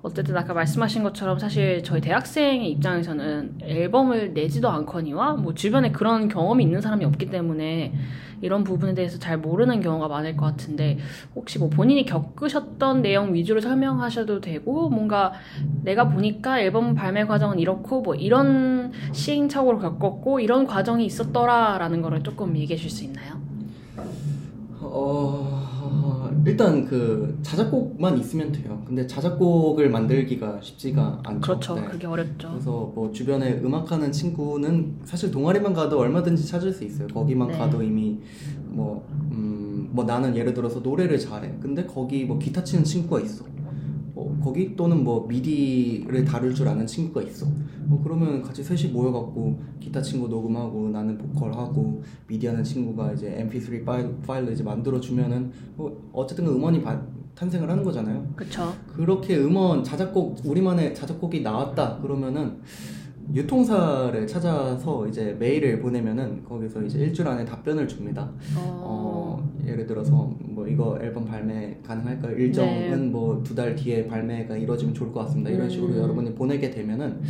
어쨌든 0.02 0.36
아까 0.36 0.54
말씀하신 0.54 1.02
것처럼 1.04 1.38
사실 1.38 1.82
저희 1.82 2.00
대학생의 2.00 2.70
입장에서는 2.72 3.58
앨범을 3.62 4.34
내지도 4.34 4.68
않거니와 4.68 5.34
뭐 5.34 5.54
주변에 5.54 5.92
그런 5.92 6.28
경험이 6.28 6.64
있는 6.64 6.80
사람이 6.80 7.04
없기 7.04 7.30
때문에 7.30 7.92
이런 8.40 8.64
부분에 8.64 8.94
대해서 8.94 9.18
잘 9.18 9.38
모르는 9.38 9.80
경우가 9.80 10.08
많을 10.08 10.36
것 10.36 10.46
같은데 10.46 10.98
혹시 11.34 11.58
뭐 11.58 11.68
본인이 11.68 12.04
겪으셨던 12.04 13.02
내용 13.02 13.34
위주로 13.34 13.60
설명하셔도 13.60 14.40
되고 14.40 14.88
뭔가 14.88 15.32
내가 15.82 16.08
보니까 16.08 16.60
앨범 16.60 16.94
발매 16.94 17.26
과정은 17.26 17.58
이렇고 17.58 18.02
뭐 18.02 18.14
이런 18.14 18.92
시행착오를 19.12 19.80
겪었고 19.80 20.40
이런 20.40 20.66
과정이 20.66 21.04
있었더라라는 21.06 22.02
거를 22.02 22.22
조금 22.22 22.56
얘기해 22.56 22.76
줄 22.78 22.90
수 22.90 23.04
있나요? 23.04 23.34
어 24.80 25.55
일단 26.46 26.84
그 26.84 27.36
자작곡만 27.42 28.18
있으면 28.18 28.52
돼요. 28.52 28.80
근데 28.86 29.04
자작곡을 29.04 29.90
만들기가 29.90 30.60
쉽지가 30.62 31.20
않죠. 31.24 31.40
그렇죠. 31.40 31.74
네. 31.74 31.88
그게 31.88 32.06
어렵죠. 32.06 32.50
그래서 32.50 32.92
뭐 32.94 33.10
주변에 33.10 33.60
음악하는 33.64 34.12
친구는 34.12 34.98
사실 35.04 35.32
동아리만 35.32 35.74
가도 35.74 35.98
얼마든지 35.98 36.46
찾을 36.46 36.72
수 36.72 36.84
있어요. 36.84 37.08
거기만 37.08 37.48
네. 37.48 37.58
가도 37.58 37.82
이미 37.82 38.20
뭐, 38.68 39.04
음, 39.32 39.88
뭐 39.90 40.04
나는 40.04 40.36
예를 40.36 40.54
들어서 40.54 40.78
노래를 40.78 41.18
잘해. 41.18 41.54
근데 41.60 41.84
거기 41.84 42.24
뭐 42.24 42.38
기타 42.38 42.62
치는 42.62 42.84
친구가 42.84 43.20
있어. 43.22 43.44
어, 44.38 44.44
거기 44.44 44.74
또는 44.76 45.02
뭐 45.04 45.26
미디를 45.26 46.24
다룰 46.24 46.54
줄 46.54 46.68
아는 46.68 46.86
친구가 46.86 47.22
있어. 47.22 47.46
뭐 47.84 48.00
그러면 48.02 48.42
같이 48.42 48.62
셋이 48.62 48.92
모여갖고 48.92 49.60
기타 49.80 50.00
친구 50.02 50.28
녹음하고 50.28 50.88
나는 50.88 51.16
보컬하고 51.18 52.02
미디 52.26 52.46
하는 52.46 52.62
친구가 52.64 53.12
이제 53.12 53.48
MP3 53.50 53.84
파일, 53.84 54.14
파일을 54.26 54.52
이제 54.52 54.62
만들어 54.62 55.00
주면은 55.00 55.50
뭐 55.76 56.10
어쨌든 56.12 56.46
음원이 56.46 56.82
바- 56.82 57.00
탄생을 57.34 57.68
하는 57.68 57.84
거잖아요. 57.84 58.26
그쵸. 58.34 58.72
그렇게 58.94 59.36
음원 59.36 59.84
자작곡 59.84 60.38
우리만의 60.44 60.94
자작곡이 60.94 61.42
나왔다 61.42 61.98
그러면은 62.00 62.56
유통사를 63.34 64.26
찾아서 64.26 65.06
이제 65.06 65.36
메일을 65.38 65.80
보내면은 65.80 66.44
거기서 66.44 66.82
이제 66.82 66.98
일주일 66.98 67.28
안에 67.28 67.44
답변을 67.44 67.88
줍니다. 67.88 68.30
어, 68.56 68.80
어, 68.84 69.52
예를 69.66 69.86
들어서 69.86 70.32
뭐 70.40 70.66
이거 70.66 70.98
앨범 71.00 71.24
발매 71.24 71.78
가능할까요? 71.84 72.36
일정은 72.36 72.90
네. 72.90 72.96
뭐두 72.96 73.54
달 73.54 73.74
뒤에 73.74 74.06
발매가 74.06 74.56
이루어지면 74.56 74.94
좋을 74.94 75.12
것 75.12 75.20
같습니다. 75.20 75.50
이런 75.50 75.68
식으로 75.68 75.92
음. 75.94 75.98
여러분이 75.98 76.34
보내게 76.34 76.70
되면은 76.70 77.20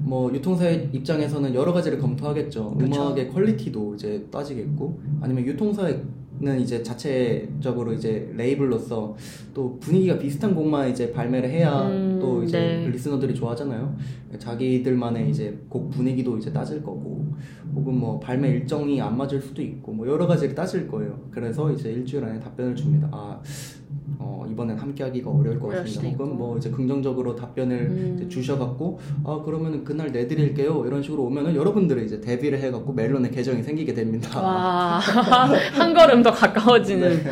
뭐 0.00 0.32
유통사의 0.32 0.90
입장에서는 0.92 1.54
여러 1.54 1.72
가지를 1.72 1.98
검토하겠죠. 1.98 2.76
그쵸. 2.76 3.02
음악의 3.08 3.28
quality도 3.28 3.94
이제 3.94 4.26
따지겠고 4.30 5.00
아니면 5.20 5.46
유통사 5.46 5.88
는 6.40 6.60
이제 6.60 6.82
자체적으로 6.82 7.92
이제 7.92 8.28
레이블로서 8.34 9.16
또 9.54 9.78
분위기가 9.78 10.18
비슷한 10.18 10.52
곡만 10.52 10.90
이제 10.90 11.12
발매를 11.12 11.48
해야 11.48 11.86
음, 11.86 12.18
또 12.20 12.42
이제 12.42 12.58
네. 12.58 12.88
listener들이 12.88 13.34
좋아하잖아요. 13.34 13.96
자기들만의 14.38 15.30
이제 15.30 15.56
곡 15.68 15.90
분위기도 15.90 16.36
이제 16.36 16.52
따질 16.52 16.82
거고 16.82 17.24
혹은 17.72 17.94
뭐 17.96 18.18
발매 18.18 18.48
일정이 18.48 19.00
안 19.00 19.16
맞을 19.16 19.40
수도 19.40 19.62
있고 19.62 19.92
뭐 19.92 20.08
여러 20.08 20.26
가지를 20.26 20.56
따질 20.56 20.88
거예요. 20.88 21.20
그래서 21.30 21.70
이제 21.70 21.92
일주일 21.92 22.24
안에 22.24 22.40
답변을 22.40 22.74
줍니다. 22.74 23.08
아 23.12 23.40
어, 24.18 24.46
이번엔 24.50 24.76
함께하기가 24.78 25.30
어려울 25.30 25.58
것 25.58 25.68
같습니다. 25.68 26.02
혹은 26.08 26.26
있고. 26.26 26.36
뭐 26.36 26.58
이제 26.58 26.70
긍정적으로 26.70 27.34
답변을 27.34 27.76
음. 27.76 28.28
주셔갖고 28.28 28.98
아 29.24 29.42
그러면은 29.44 29.84
그날 29.84 30.12
내드릴게요 30.12 30.84
이런 30.86 31.02
식으로 31.02 31.24
오면은 31.24 31.54
여러분들이 31.54 32.04
이제 32.04 32.20
데뷔를 32.20 32.60
해갖고 32.60 32.92
멜론의 32.92 33.30
계정이 33.30 33.62
생기게 33.62 33.94
됩니다. 33.94 34.40
와, 34.40 34.98
한 35.74 35.94
걸음 35.94 36.22
더 36.22 36.30
가까워지는. 36.30 37.08
네. 37.24 37.30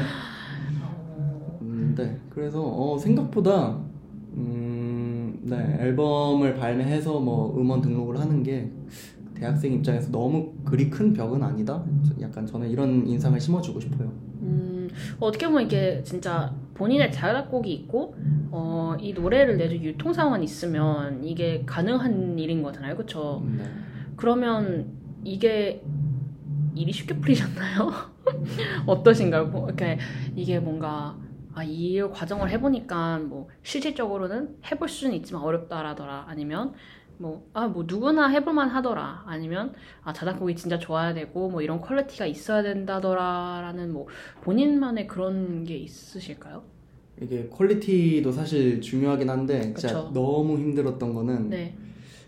음, 1.63 1.95
네. 1.97 2.19
그래서 2.31 2.63
어, 2.63 2.99
생각보다 2.99 3.79
음, 4.37 5.39
네 5.43 5.77
앨범을 5.81 6.55
발매해서 6.55 7.21
뭐 7.21 7.55
음원 7.59 7.81
등록을 7.83 8.19
하는 8.19 8.43
게 8.43 8.71
대학생 9.35 9.73
입장에서 9.73 10.11
너무 10.11 10.53
그리 10.65 10.89
큰 10.89 11.13
벽은 11.13 11.43
아니다. 11.43 11.83
약간 12.21 12.47
저는 12.47 12.71
이런 12.71 13.07
인상을 13.07 13.39
심어주고 13.41 13.81
싶어요. 13.81 14.32
음, 14.93 15.17
어떻게 15.21 15.47
보면 15.47 15.65
이게 15.65 16.03
진짜 16.05 16.55
본인의 16.75 17.13
자작곡이 17.13 17.73
있고, 17.73 18.15
어, 18.51 18.97
이 19.01 19.13
노래를 19.13 19.57
내줄 19.57 19.83
유통사만 19.83 20.43
있으면 20.43 21.25
이게 21.25 21.63
가능한 21.67 22.39
일인 22.39 22.63
거잖아요. 22.63 22.97
그쵸? 22.97 23.43
음, 23.45 23.57
네. 23.59 23.65
그러면 24.17 24.93
이게 25.25 25.83
일이 26.75 26.93
쉽게 26.93 27.15
풀리셨나요? 27.19 27.91
어떠신가요? 28.87 29.47
뭐 29.47 29.67
이렇게 29.69 29.99
이게 30.35 30.59
뭔가 30.59 31.17
아, 31.55 31.63
이 31.63 32.01
과정을 32.01 32.49
해보니까 32.51 33.19
뭐 33.19 33.49
실질적으로는 33.63 34.57
해볼 34.71 34.89
수는 34.89 35.15
있지만 35.17 35.43
어렵다라더라 35.43 36.25
아니면 36.29 36.73
뭐 37.23 37.43
아 37.55 37.69
뭐 37.69 37.85
누구나 37.87 38.29
해볼만 38.29 38.69
하더라 38.69 39.23
아니면 39.27 39.73
아 40.03 40.13
자작곡이 40.13 40.57
진짜 40.57 40.79
좋아야 40.79 41.15
되고 41.15 41.49
뭐 41.49 41.63
이런 41.63 41.81
quality가 41.81 42.27
있어야 42.27 42.63
된다더라 42.63 43.61
라는 43.63 43.93
뭐 43.93 44.07
본인만의 44.43 45.07
그런 45.07 45.65
게 45.65 45.77
있으실까요? 45.77 46.63
이게 47.21 47.49
quality도 47.49 48.33
사실 48.33 48.81
중요하긴 48.81 49.31
한데 49.31 49.61
진짜 49.75 49.89
그쵸. 49.89 50.11
너무 50.13 50.59
힘들었던 50.59 51.15
거는 51.15 51.51
네. 51.51 51.75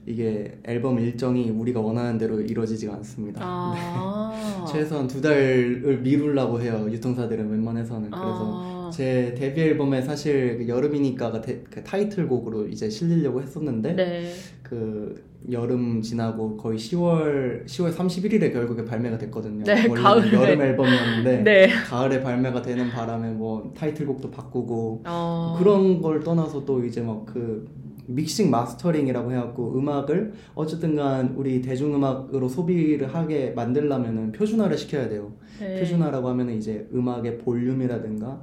이게 0.07 0.59
앨범 0.65 0.99
일정이 1.01 1.51
우리가 1.51 1.81
원하는 1.81 2.19
대로 2.19 2.41
이루어지지가 2.41 2.95
않습니다. 2.97 3.41
아. 3.43 4.65
최소한 4.71 5.07
두 5.07 5.21
달을 5.21 6.01
미루려고 6.03 6.61
해요 6.61 6.87
유통사들은 6.91 7.51
웬만해서는 7.51 8.11
그래서 8.11 8.63
아. 8.63 8.74
제 8.95 9.35
데뷔 9.37 9.63
앨범에 9.63 10.01
사실 10.03 10.59
그 10.59 10.69
여름이니까가 10.69 11.41
데- 11.41 11.65
그 11.71 11.83
타이틀곡으로 11.83 12.69
이제 12.69 12.89
실리려고 12.89 13.43
했었는데 13.43 13.95
네. 13.95 14.31
그 14.63 15.23
여름 15.51 16.01
지나고 16.01 16.57
거의 16.57 16.79
10월 16.79 17.67
10월 17.67 17.93
31일에 17.95 18.53
결국에 18.53 18.85
발매가 18.85 19.19
됐거든요. 19.19 19.65
네, 19.65 19.87
원래는 19.89 20.03
가을에. 20.03 20.33
여름 20.33 20.63
앨범이었는데 20.63 21.43
네. 21.45 21.69
가을에 21.87 22.23
발매가 22.23 22.63
되는 22.63 22.89
바람에 22.91 23.31
뭐 23.33 23.73
타이틀곡도 23.77 24.31
바꾸고 24.31 25.03
어. 25.07 25.57
그런 25.59 26.01
걸 26.01 26.21
떠나서 26.21 26.65
또 26.65 26.85
이제 26.85 27.01
막 27.01 27.25
그 27.27 27.69
믹싱 28.07 28.51
mastering이라고 28.51 29.33
해갖고 29.33 29.79
음악을 29.79 30.35
어쨌든간 30.55 31.35
우리 31.39 31.63
대중음악으로 31.63 32.49
소비를 32.51 33.15
하게 33.15 33.51
만들려면은 33.57 34.31
표준화를 34.33 34.77
시켜야 34.77 35.09
돼요. 35.09 35.33
네. 35.59 35.79
표준화라고 35.81 36.29
하면은 36.29 36.55
이제 36.59 36.87
음악의 36.95 37.39
볼륨이라든가 37.39 38.43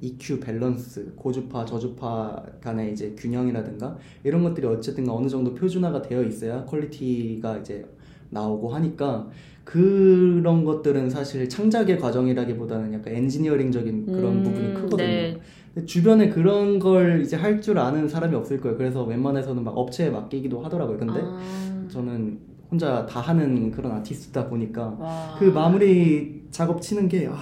EQ 0.00 0.40
밸런스, 0.40 1.12
고주파, 1.16 1.64
저주파 1.64 2.42
간의 2.60 2.92
이제 2.92 3.14
균형이라든가 3.18 3.96
이런 4.24 4.42
것들이 4.42 4.66
어쨌든 4.66 5.08
어느 5.08 5.28
정도 5.28 5.54
표준화가 5.54 6.02
되어 6.02 6.22
있어야 6.22 6.64
quality가 6.64 7.58
이제 7.58 7.84
나오고 8.30 8.68
하니까 8.70 9.28
그런 9.64 10.64
것들은 10.64 11.10
사실 11.10 11.48
창작의 11.48 11.98
과정이라기보다는 11.98 12.92
약간 12.94 13.14
엔지니어링적인 13.14 14.06
그런 14.06 14.38
음, 14.38 14.42
부분이 14.42 14.74
크거든요. 14.74 15.06
네. 15.06 15.40
주변에 15.86 16.28
그런 16.30 16.78
걸 16.78 17.22
이제 17.22 17.36
할 17.36 17.60
줄 17.60 17.78
아는 17.78 18.08
사람이 18.08 18.34
없을 18.34 18.60
거예요. 18.60 18.76
그래서 18.76 19.04
웬만해서는 19.04 19.62
막 19.62 19.76
업체에 19.76 20.10
맡기기도 20.10 20.60
하더라고요. 20.62 20.98
근데 20.98 21.20
아. 21.22 21.86
저는 21.88 22.38
혼자 22.70 23.04
다 23.06 23.20
하는 23.20 23.70
그런 23.70 23.92
아티스트다 23.92 24.48
보니까 24.48 24.96
와. 24.98 25.36
그 25.38 25.44
마무리 25.44 26.42
작업 26.50 26.80
치는 26.80 27.08
게 27.08 27.26
아, 27.28 27.36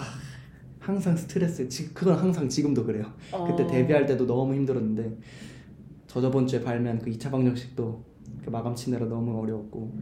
항상 0.88 1.14
스트레스. 1.14 1.68
지- 1.68 1.92
그건 1.92 2.14
항상 2.14 2.48
지금도 2.48 2.82
그래요. 2.82 3.04
그때 3.46 3.62
어. 3.62 3.66
데뷔할 3.66 4.06
때도 4.06 4.26
너무 4.26 4.54
힘들었는데 4.54 5.18
저저번 6.06 6.46
주에 6.46 6.62
발매한 6.62 6.98
그 6.98 7.10
2차 7.10 7.30
방정식도 7.30 8.02
그 8.42 8.48
마감 8.48 8.74
치느라 8.74 9.04
너무 9.04 9.38
어려웠고 9.42 9.92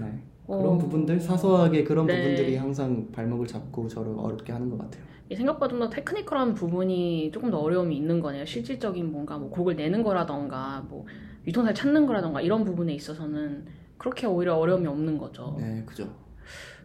네. 0.00 0.18
그런 0.46 0.66
어. 0.66 0.78
부분들 0.78 1.20
사소하게 1.20 1.84
그런 1.84 2.06
네. 2.06 2.16
부분들이 2.22 2.56
항상 2.56 3.06
발목을 3.12 3.46
잡고 3.46 3.86
저를 3.86 4.14
어렵게 4.16 4.50
하는 4.50 4.70
것 4.70 4.78
같아요. 4.78 5.04
이 5.28 5.34
생각보다 5.36 5.68
좀 5.68 5.80
더 5.80 5.90
테크니컬한 5.90 6.54
부분이 6.54 7.30
조금 7.30 7.50
더 7.50 7.58
어려움이 7.58 7.94
있는 7.94 8.20
거네요. 8.20 8.46
실질적인 8.46 9.12
뭔가 9.12 9.36
뭐 9.36 9.50
곡을 9.50 9.76
내는 9.76 10.02
거라던가 10.02 10.86
뭐 10.88 11.04
유통사를 11.46 11.74
찾는 11.74 12.06
거라던가 12.06 12.40
이런 12.40 12.64
부분에 12.64 12.94
있어서는 12.94 13.66
그렇게 13.98 14.26
오히려 14.26 14.56
어려움이 14.56 14.86
없는 14.86 15.18
거죠. 15.18 15.54
네, 15.60 15.82
그죠. 15.84 16.08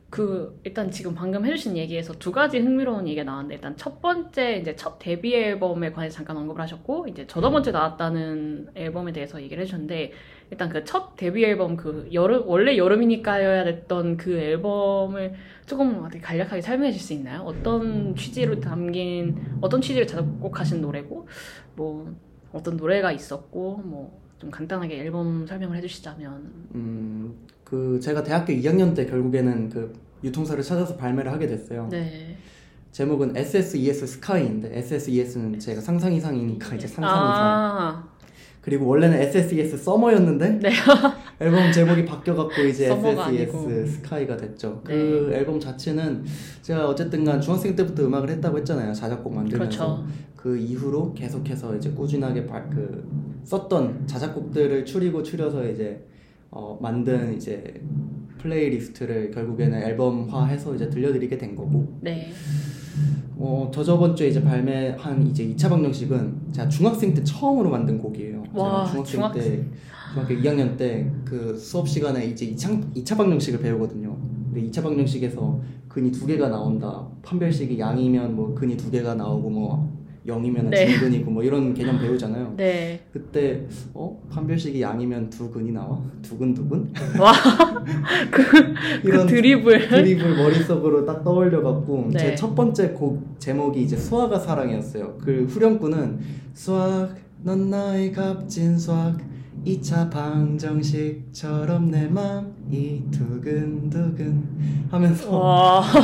그 0.09 0.59
일단 0.63 0.89
지금 0.89 1.13
방금 1.13 1.45
해주신 1.45 1.77
얘기에서 1.77 2.13
두 2.13 2.31
가지 2.31 2.57
흥미로운 2.59 3.07
얘기가 3.07 3.23
나왔는데 3.23 3.55
일단 3.55 3.77
첫 3.77 4.01
번째 4.01 4.57
이제 4.57 4.75
첫 4.75 4.97
데뷔 4.97 5.35
앨범에 5.35 5.91
관해서 5.91 6.15
잠깐 6.15 6.35
언급을 6.37 6.61
하셨고 6.61 7.07
이제 7.07 7.27
저저번 7.27 7.61
주에 7.61 7.71
나왔다는 7.71 8.69
앨범에 8.75 9.11
대해서 9.11 9.39
얘기를 9.41 9.61
해주셨는데 9.61 10.11
일단 10.51 10.69
그 10.69 10.83
첫 10.83 11.15
데뷔 11.15 11.45
앨범 11.45 11.77
그 11.77 12.09
여름 12.13 12.47
원래 12.47 12.75
여름이니까여야 12.75 13.63
됐던 13.65 14.17
그 14.17 14.35
앨범을 14.35 15.35
조금 15.67 15.99
어떻게 16.03 16.19
간략하게 16.19 16.61
설명해 16.61 16.91
주실 16.91 17.05
수 17.07 17.13
있나요? 17.13 17.41
어떤 17.41 18.15
취지로 18.15 18.59
담긴 18.59 19.35
어떤 19.61 19.81
취지를 19.81 20.07
작곡하신 20.07 20.81
노래고 20.81 21.27
뭐 21.75 22.15
어떤 22.51 22.77
노래가 22.77 23.11
있었고 23.11 23.83
뭐 23.85 24.28
좀 24.39 24.49
간단하게 24.49 24.99
앨범 24.99 25.45
설명을 25.45 25.77
해주시자면 25.77 26.51
음, 26.75 27.33
그 27.63 27.99
제가 28.01 28.23
대학교 28.23 28.53
2학년 28.53 28.95
때 28.95 29.05
결국에는 29.05 29.69
그 29.69 29.93
유통사를 30.23 30.61
찾아서 30.63 30.95
발매를 30.95 31.31
하게 31.31 31.47
됐어요. 31.47 31.87
네. 31.91 32.37
제목은 32.91 33.35
SSES 33.37 34.07
스카이인데 34.07 34.77
SSES는 34.79 35.59
제가 35.59 35.79
상상 35.81 36.11
이상이니까 36.13 36.75
이제 36.75 36.87
상상 36.87 37.15
이상. 37.15 37.27
아, 37.27 38.09
그리고 38.61 38.87
원래는 38.87 39.21
SSES 39.21 39.77
서머였는데 39.77 40.49
네. 40.59 40.71
앨범 41.39 41.71
제목이 41.71 42.05
바뀌어갖고 42.05 42.61
이제 42.63 42.85
SSES 42.91 43.19
아니고. 43.19 43.85
스카이가 43.85 44.37
됐죠. 44.37 44.81
네. 44.87 44.93
그 44.95 45.31
앨범 45.33 45.59
자체는 45.59 46.25
제가 46.61 46.87
어쨌든간 46.87 47.41
중학생 47.41 47.75
때부터 47.75 48.03
음악을 48.05 48.29
했다고 48.29 48.57
했잖아요. 48.59 48.93
자작곡 48.93 49.33
만들면서 49.33 49.85
그렇죠. 49.85 50.07
그 50.39 50.55
이후로 50.57 51.13
계속해서 51.15 51.75
이제 51.75 51.91
꾸준하게 51.91 52.45
발- 52.45 52.69
그 52.69 53.05
썼던 53.43 54.07
자작곡들을 54.07 54.85
추리고 54.85 55.21
추려서 55.21 55.67
이제 55.69 56.01
어, 56.49 56.79
만든 56.81 57.35
이제 57.35 57.81
playlist를 58.37 59.31
결국에는 59.31 59.77
앨범화해서 59.83 60.75
이제 60.75 60.89
들려드리게 60.89 61.37
된 61.37 61.57
거고 61.57 61.93
네. 61.99 62.29
어, 63.35 63.69
저 63.73 63.83
저번 63.83 64.15
주에 64.15 64.29
이제 64.29 64.41
발매한 64.41 65.27
이제 65.27 65.45
2차 65.45 65.69
방정식은 65.69 66.53
제가 66.53 66.69
중학생 66.69 67.13
때 67.13 67.21
처음으로 67.21 67.69
만든 67.69 67.97
곡이에요. 67.97 68.41
와, 68.53 68.85
제가 68.89 69.03
중학생 69.03 69.43
중학생. 69.43 69.43
때 69.43 69.77
중학교 70.13 70.33
2학년 70.35 70.77
때 70.77 71.11
그 71.25 71.57
수업 71.57 71.89
시간에 71.89 72.25
이제 72.27 72.49
2차, 72.49 72.93
2차 72.95 73.17
방정식을 73.17 73.59
배우거든요. 73.59 74.17
근데 74.53 74.69
2차 74.69 74.81
방정식에서 74.83 75.59
근이 75.89 76.13
두 76.13 76.25
개가 76.25 76.47
나온다. 76.47 77.05
판별식이 77.23 77.77
양이면 77.77 78.37
뭐 78.37 78.55
근이 78.55 78.77
두 78.77 78.89
개가 78.89 79.15
나오고 79.15 79.49
뭐 79.49 79.98
0이면 80.29 80.69
네. 80.69 80.87
중근이고 80.87 81.31
뭐 81.31 81.43
이런 81.43 81.73
개념 81.73 81.99
배우잖아요. 81.99 82.53
네. 82.57 83.01
그때 83.11 83.65
어 83.93 84.21
판별식이 84.29 84.81
양이면 84.81 85.29
두 85.29 85.49
근이 85.49 85.71
나와 85.71 86.01
두근 86.21 86.53
두근 86.53 86.91
와, 87.19 87.33
그, 88.31 88.43
그 88.43 89.07
이런 89.07 89.27
드리블. 89.27 89.89
머릿속으로 90.37 91.05
딱 91.05 91.23
떠올려 91.23 91.61
갖고 91.61 92.09
네. 92.11 92.19
제첫 92.19 92.55
번째 92.55 92.89
곡 92.89 93.39
제목이 93.39 93.81
이제 93.81 93.97
수아가 93.97 94.39
사랑이었어요. 94.39 95.17
그 95.19 95.45
후렴구는 95.49 96.19
수학 96.53 97.15
넌 97.43 97.69
나의 97.69 98.11
값진 98.11 98.77
수학 98.77 99.17
2차 99.65 100.09
방정식처럼 100.09 101.91
내 101.91 102.07
맘이 102.07 103.03
두근두근 103.11 104.87
하면서 104.89 105.37
와. 105.37 105.81
그 105.81 105.99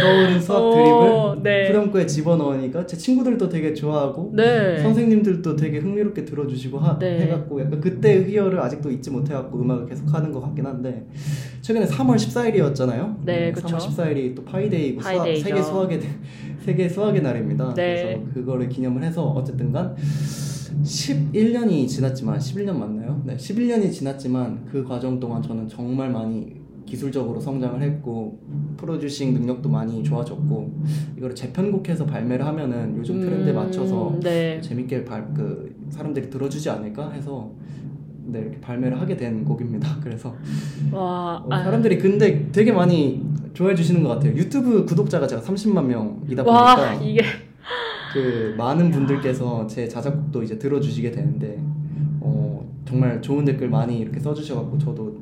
떠오른 0.00 0.40
수학 0.40 0.60
오, 0.60 0.70
드립을 0.72 1.42
네. 1.42 1.68
후렴구에 1.68 2.06
집어넣으니까 2.06 2.86
제 2.86 2.96
친구들도 2.96 3.48
되게 3.48 3.74
좋아하고 3.74 4.32
네. 4.34 4.80
선생님들도 4.80 5.56
되게 5.56 5.78
흥미롭게 5.78 6.24
들어주시고 6.24 6.78
하, 6.78 6.98
네. 6.98 7.20
해갖고 7.22 7.60
약간 7.60 7.80
그때 7.80 8.24
희열을 8.24 8.60
아직도 8.60 8.90
잊지 8.90 9.10
못해갖고 9.10 9.60
음악을 9.60 9.86
계속 9.86 10.12
하는 10.14 10.32
것 10.32 10.40
같긴 10.40 10.66
한데 10.66 11.06
최근에 11.62 11.86
3월 11.86 12.16
14일이었잖아요. 12.16 13.16
네, 13.24 13.52
그쵸. 13.52 13.68
3월 13.68 13.78
14일이 13.78 14.34
또 14.36 14.44
Pi 14.44 14.60
Day고 14.60 15.00
수학, 15.02 15.16
Pi 15.18 15.25
Day죠. 15.25 15.48
세계 15.48 15.62
수학의 15.62 16.00
세계 16.60 16.88
수학의 16.88 17.22
날입니다. 17.22 17.74
네. 17.74 18.02
그래서 18.02 18.34
그거를 18.34 18.68
기념을 18.68 19.02
해서 19.02 19.24
어쨌든간 19.24 19.96
11년이 20.82 21.88
지났지만 21.88 22.38
11년 22.38 22.76
맞나요? 22.76 23.20
네, 23.24 23.36
11년이 23.36 23.92
지났지만 23.92 24.66
그 24.70 24.84
과정 24.84 25.18
동안 25.18 25.42
저는 25.42 25.68
정말 25.68 26.10
많이 26.10 26.56
기술적으로 26.86 27.40
성장을 27.40 27.82
했고 27.82 28.38
프로듀싱 28.76 29.34
능력도 29.34 29.68
많이 29.68 30.02
좋아졌고 30.04 30.72
이거를 31.18 31.34
재편곡해서 31.34 32.06
발매를 32.06 32.46
하면은 32.46 32.96
요즘 32.96 33.20
트렌드에 33.20 33.52
음, 33.52 33.56
맞춰서 33.56 34.16
네. 34.22 34.60
재밌게 34.60 35.04
발, 35.04 35.26
그 35.34 35.74
사람들이 35.90 36.30
들어주지 36.30 36.70
않을까 36.70 37.10
해서 37.10 37.50
네, 38.24 38.40
이렇게 38.40 38.60
발매를 38.60 39.00
하게 39.00 39.16
된 39.16 39.44
곡입니다. 39.44 39.98
그래서 40.02 40.34
와. 40.92 41.42
어, 41.44 41.48
아, 41.50 41.62
사람들이 41.64 41.98
근데 41.98 42.48
되게 42.52 42.72
많이 42.72 43.24
좋아해 43.52 43.74
주시는 43.74 44.02
것 44.02 44.10
같아요. 44.10 44.34
유튜브 44.34 44.84
구독자가 44.84 45.26
제가 45.26 45.42
30만 45.42 45.84
명이다 45.84 46.44
보니까 46.44 46.52
와, 46.52 46.94
이게. 46.94 47.22
그 48.12 48.54
많은 48.56 48.90
분들께서 48.90 49.66
제 49.66 49.88
자작곡도 49.88 50.42
이제 50.42 50.58
들어주시게 50.58 51.10
되는데 51.10 51.60
어, 52.20 52.66
정말 52.84 53.20
좋은 53.20 53.44
댓글 53.44 53.68
많이 53.68 53.98
이렇게 53.98 54.20
써주셔갖고 54.20 54.78
저도 54.78 55.16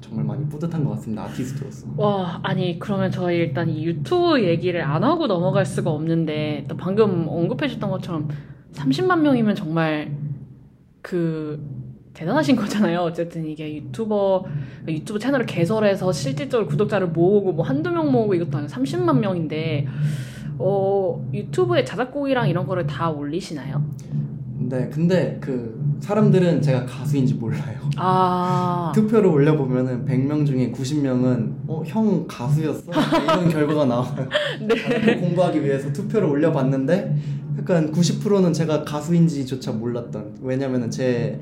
정말 0.00 0.24
많이 0.24 0.44
뿌듯한 0.48 0.84
것 0.84 0.90
같습니다. 0.92 1.24
아티스트로서. 1.24 1.86
와, 1.96 2.40
아니, 2.42 2.78
그러면 2.78 3.10
저희 3.10 3.36
일단 3.36 3.68
이 3.68 3.84
유튜브 3.84 4.42
얘기를 4.42 4.82
안 4.82 5.04
하고 5.04 5.26
넘어갈 5.26 5.64
수가 5.64 5.90
없는데, 5.90 6.64
또 6.68 6.76
방금 6.76 7.26
언급해주셨던 7.28 7.90
것처럼 7.90 8.28
30만 8.72 9.20
명이면 9.20 9.54
정말 9.54 10.10
그, 11.02 11.62
대단하신 12.12 12.56
거잖아요. 12.56 13.00
어쨌든 13.00 13.46
이게 13.46 13.76
유튜버, 13.76 14.46
유튜브 14.88 15.18
채널을 15.18 15.46
개설해서 15.46 16.10
실질적으로 16.12 16.68
구독자를 16.68 17.08
모으고, 17.08 17.52
뭐 17.52 17.64
한두 17.64 17.90
명 17.90 18.10
모으고 18.10 18.34
이것도 18.34 18.58
아니고 18.58 18.72
30만 18.72 19.20
명인데, 19.20 19.86
어, 20.62 21.26
유튜브에 21.32 21.84
자작곡이랑 21.84 22.48
이런 22.48 22.66
거를 22.66 22.86
다 22.86 23.08
올리시나요? 23.08 23.82
네, 24.58 24.90
근데 24.92 25.38
그 25.40 25.96
사람들은 26.00 26.60
제가 26.60 26.84
가수인지 26.84 27.34
몰라요. 27.34 27.80
아, 27.96 28.92
투표를 28.94 29.30
올려보면은 29.30 30.04
100명 30.04 30.46
중에 30.46 30.70
90명은 30.70 31.54
어, 31.66 31.82
형 31.86 32.26
가수였어? 32.28 32.92
이런 33.22 33.48
결과가 33.50 33.86
나와요. 33.86 34.28
네. 34.60 35.16
공부하기 35.16 35.64
위해서 35.64 35.90
투표를 35.92 36.28
올려봤는데 36.28 37.16
약간 37.58 37.90
90%는 37.90 38.52
제가 38.52 38.84
가수인지조차 38.84 39.72
몰랐던 39.72 40.36
왜냐면은 40.42 40.90
제 40.90 41.40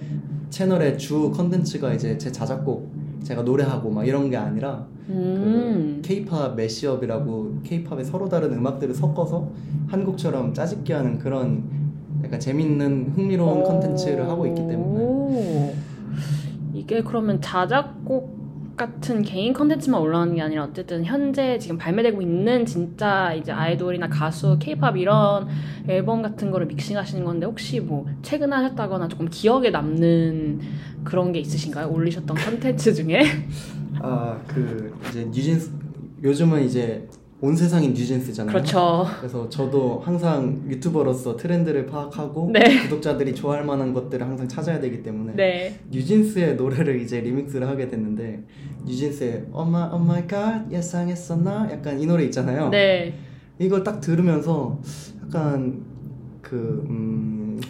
채널의 0.50 0.96
주 0.96 1.30
컨텐츠가 1.32 1.92
이제 1.92 2.16
제 2.16 2.30
자작곡 2.30 2.97
제가 3.22 3.42
노래하고 3.42 3.90
막 3.90 4.06
이런 4.06 4.30
게 4.30 4.36
아니라 4.36 4.86
음, 5.08 6.00
케이팝 6.04 6.54
mashup이라고 6.54 7.60
케이팝의 7.64 8.04
서로 8.04 8.28
다른 8.28 8.52
음악들을 8.52 8.94
섞어서 8.94 9.48
한국처럼 9.88 10.52
짜집기 10.52 10.92
하는 10.92 11.18
그런 11.18 11.64
약간 12.24 12.38
재밌는 12.40 13.12
흥미로운 13.14 13.62
컨텐츠를 13.62 14.28
하고 14.28 14.46
있기 14.46 14.60
때문에 14.66 15.04
오. 15.04 15.74
이게 16.74 17.02
그러면 17.02 17.40
자작곡 17.40 18.37
같은 18.78 19.22
개인 19.22 19.52
컨텐츠만 19.52 20.00
올라가는 20.00 20.34
게 20.34 20.40
아니라 20.40 20.64
어쨌든 20.64 21.04
현재 21.04 21.58
지금 21.58 21.76
발매되고 21.76 22.22
있는 22.22 22.64
진짜 22.64 23.34
이제 23.34 23.52
아이돌이나 23.52 24.08
가수, 24.08 24.56
케이팝 24.58 24.96
이런 24.96 25.48
앨범 25.86 26.22
같은 26.22 26.50
거를 26.50 26.66
믹싱하시는 26.66 27.22
건데 27.24 27.44
혹시 27.44 27.80
뭐 27.80 28.06
최근에 28.22 28.54
하셨다거나 28.56 29.08
조금 29.08 29.28
기억에 29.28 29.68
남는 29.70 30.60
그런 31.04 31.32
게 31.32 31.40
있으신가요? 31.40 31.90
올리셨던 31.90 32.36
컨텐츠 32.36 32.94
중에? 32.94 33.22
아 34.00 34.38
그 34.46 34.94
이제 35.10 35.24
뉴진스 35.24 35.72
요즘은 36.22 36.64
이제 36.64 37.06
온 37.40 37.54
세상이 37.54 37.88
뉴진스잖아요. 37.90 38.52
그렇죠. 38.52 39.06
그래서 39.20 39.48
저도 39.48 40.02
항상 40.04 40.60
유튜버로서 40.68 41.36
트렌드를 41.36 41.86
파악하고 41.86 42.50
네. 42.52 42.82
구독자들이 42.82 43.32
좋아할 43.32 43.64
만한 43.64 43.94
것들을 43.94 44.26
항상 44.26 44.48
찾아야 44.48 44.80
되기 44.80 45.04
때문에 45.04 45.34
네. 45.36 45.78
뉴진스의 45.88 46.56
노래를 46.56 47.00
이제 47.00 47.20
리믹스를 47.20 47.68
하게 47.68 47.88
됐는데 47.88 48.42
뉴진스의 48.84 49.46
Oh 49.54 49.68
my, 49.68 49.88
oh 49.92 50.04
my 50.04 50.26
god 50.26 50.74
예상했었나? 50.74 51.68
약간 51.70 52.00
이 52.00 52.06
노래 52.06 52.24
있잖아요. 52.24 52.70
네. 52.70 53.14
이걸 53.60 53.84
딱 53.84 54.00
들으면서 54.00 54.80
약간 55.24 55.84
그 56.42 56.84
음, 56.90 57.60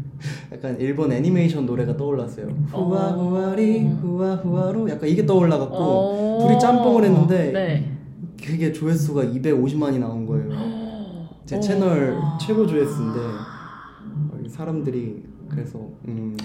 약간 0.50 0.80
일본 0.80 1.12
애니메이션 1.12 1.66
노래가 1.66 1.94
떠올랐어요. 1.94 2.46
후아 2.70 3.10
후아리 3.10 3.80
후아 3.86 4.36
후아로 4.36 4.88
약간 4.88 5.10
이게 5.10 5.26
떠올라갖고 5.26 5.76
어. 5.76 6.38
둘이 6.40 6.58
짬뽕을 6.58 7.04
했는데 7.04 7.52
네. 7.52 7.99
그게 8.42 8.72
조회수가 8.72 9.22
250만이 9.24 9.98
나온 9.98 10.26
거예요. 10.26 10.50
제 11.46 11.56
오. 11.56 11.60
채널 11.60 12.16
최고 12.40 12.66
조회수인데 12.66 13.18
어, 13.20 14.40
사람들이 14.48 15.22
그래서 15.48 15.78
음, 16.06 16.36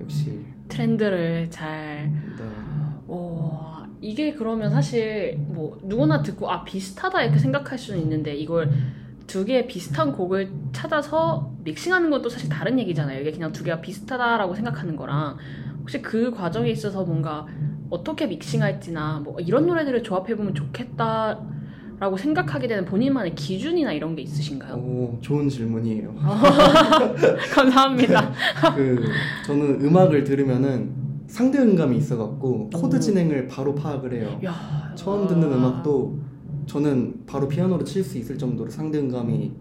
역시 0.00 0.44
트렌드를 0.68 1.48
잘 1.50 2.10
네. 2.36 2.44
오, 3.06 3.50
이게 4.00 4.34
그러면 4.34 4.70
사실 4.70 5.36
뭐 5.38 5.78
누구나 5.82 6.22
듣고 6.22 6.50
아 6.50 6.64
비슷하다 6.64 7.22
이렇게 7.22 7.38
생각할 7.38 7.78
수는 7.78 8.00
있는데 8.02 8.34
이걸 8.34 8.70
두 9.26 9.44
개의 9.44 9.66
비슷한 9.66 10.12
곡을 10.12 10.50
찾아서 10.72 11.52
믹싱하는 11.64 12.10
것도 12.10 12.28
사실 12.28 12.48
다른 12.48 12.78
얘기잖아요. 12.78 13.20
이게 13.20 13.30
그냥 13.30 13.52
두 13.52 13.62
개가 13.62 13.80
비슷하다라고 13.80 14.54
생각하는 14.54 14.96
거랑 14.96 15.36
혹시 15.80 16.02
그 16.02 16.30
과정에 16.30 16.70
있어서 16.70 17.04
뭔가 17.04 17.46
어떻게 17.90 18.26
믹싱할지나 18.26 19.20
뭐 19.24 19.38
이런 19.40 19.66
노래들을 19.66 20.02
조합해 20.02 20.36
보면 20.36 20.54
좋겠다 20.54 21.40
라고 22.00 22.16
생각하게 22.16 22.68
되는 22.68 22.84
본인만의 22.84 23.34
기준이나 23.34 23.92
이런 23.92 24.14
게 24.14 24.22
있으신가요? 24.22 24.74
오, 24.76 25.18
좋은 25.20 25.48
질문이에요. 25.48 26.14
감사합니다. 27.54 28.32
그 28.76 29.02
저는 29.46 29.80
음악을 29.84 30.22
들으면은 30.24 30.92
상대 31.26 31.58
음감이 31.58 31.96
있어갖고 31.96 32.70
코드 32.70 32.96
오. 32.96 33.00
진행을 33.00 33.48
바로 33.48 33.74
파악을 33.74 34.12
해요. 34.14 34.38
야, 34.44 34.92
처음 34.94 35.26
듣는 35.26 35.52
음악도 35.52 36.18
저는 36.66 37.22
바로 37.26 37.48
피아노로 37.48 37.82
칠 37.84 38.04
수 38.04 38.16
있을 38.18 38.38
정도로 38.38 38.70
상대 38.70 38.98
음감이 38.98 39.52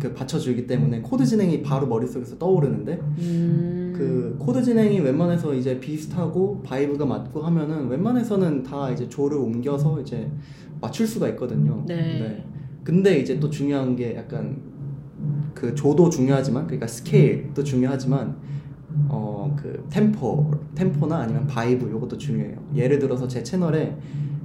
그 0.00 0.12
받쳐주기 0.14 0.66
때문에 0.66 1.00
코드 1.02 1.24
진행이 1.24 1.62
바로 1.62 1.86
머릿속에서 1.86 2.36
떠오르는데 2.38 2.94
음, 3.18 3.79
그 4.00 4.36
코드 4.38 4.62
진행이 4.62 5.00
웬만해서 5.00 5.54
이제 5.54 5.78
비슷하고 5.78 6.62
vibe가 6.62 7.04
맞고 7.06 7.42
하면은 7.42 7.88
웬만해서는 7.88 8.62
다 8.62 8.90
이제 8.90 9.08
조를 9.08 9.38
옮겨서 9.38 10.00
이제 10.00 10.30
맞출 10.80 11.06
수가 11.06 11.28
있거든요. 11.30 11.84
네. 11.86 12.44
근데 12.82 13.18
이제 13.18 13.38
또 13.38 13.50
중요한 13.50 13.94
게 13.94 14.16
약간 14.16 14.56
그 15.54 15.74
조도 15.74 16.08
중요하지만 16.08 16.66
그러니까 16.66 16.86
스케일도 16.86 17.62
중요하지만 17.62 18.36
어 19.08 19.30
그 19.56 19.84
템포 19.90 20.50
템포나 20.74 21.18
아니면 21.18 21.46
vibe 21.46 21.90
요것도 21.90 22.18
중요해요. 22.18 22.56
예를 22.74 22.98
들어서 22.98 23.26
제 23.28 23.42
채널에 23.42 23.96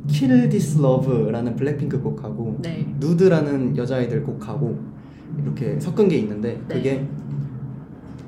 Kill 0.08 0.50
This 0.50 0.78
Love라는 0.80 1.56
블랙핑크 1.56 2.02
곡하고 2.02 2.60
네. 2.62 2.86
Nude라는 3.00 3.76
여자아이들 3.78 4.24
곡하고 4.24 4.78
이렇게 5.42 5.80
섞은 5.80 6.08
게 6.08 6.18
있는데 6.18 6.62
네. 6.68 6.76
그게 6.76 7.08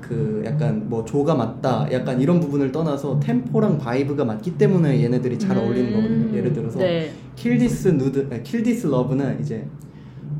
그 0.08 0.42
약간 0.46 0.88
뭐 0.88 1.04
조가 1.04 1.34
맞다 1.34 1.86
약간 1.92 2.20
이런 2.20 2.40
부분을 2.40 2.72
떠나서 2.72 3.20
템포랑 3.20 3.76
vibe가 3.78 4.24
맞기 4.24 4.56
때문에 4.56 5.02
얘네들이 5.04 5.38
잘 5.38 5.56
어울리는 5.58 5.92
거거든요. 5.92 6.36
예를 6.36 6.52
들어서 6.52 6.78
네. 6.78 7.10
Nude, 7.44 8.26
아니, 8.30 8.42
Kill 8.42 8.64
This 8.64 8.86
Love는 8.86 9.40
이제 9.40 9.66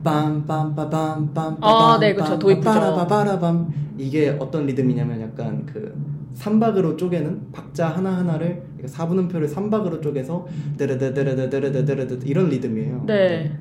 빰빰빠밤빰빰 0.03 1.57
아, 1.61 1.99
네. 2.01 2.15
도입부죠. 2.15 2.63
빠라바바라밤 2.63 3.69
이게 3.99 4.37
어떤 4.39 4.67
리듬이냐면 4.67 5.21
약간 5.21 5.67
그 5.67 5.95
삼박으로 6.35 6.97
쪼개는 6.97 7.53
박자 7.53 7.89
하나하나를 7.89 8.63
4분음표를 8.87 9.49
삼박으로 9.49 10.01
쪼개서 10.01 10.47
드르드드르드드르드드르드 10.79 12.27
이런 12.27 12.49
리듬이에요. 12.49 13.05
네. 13.07 13.53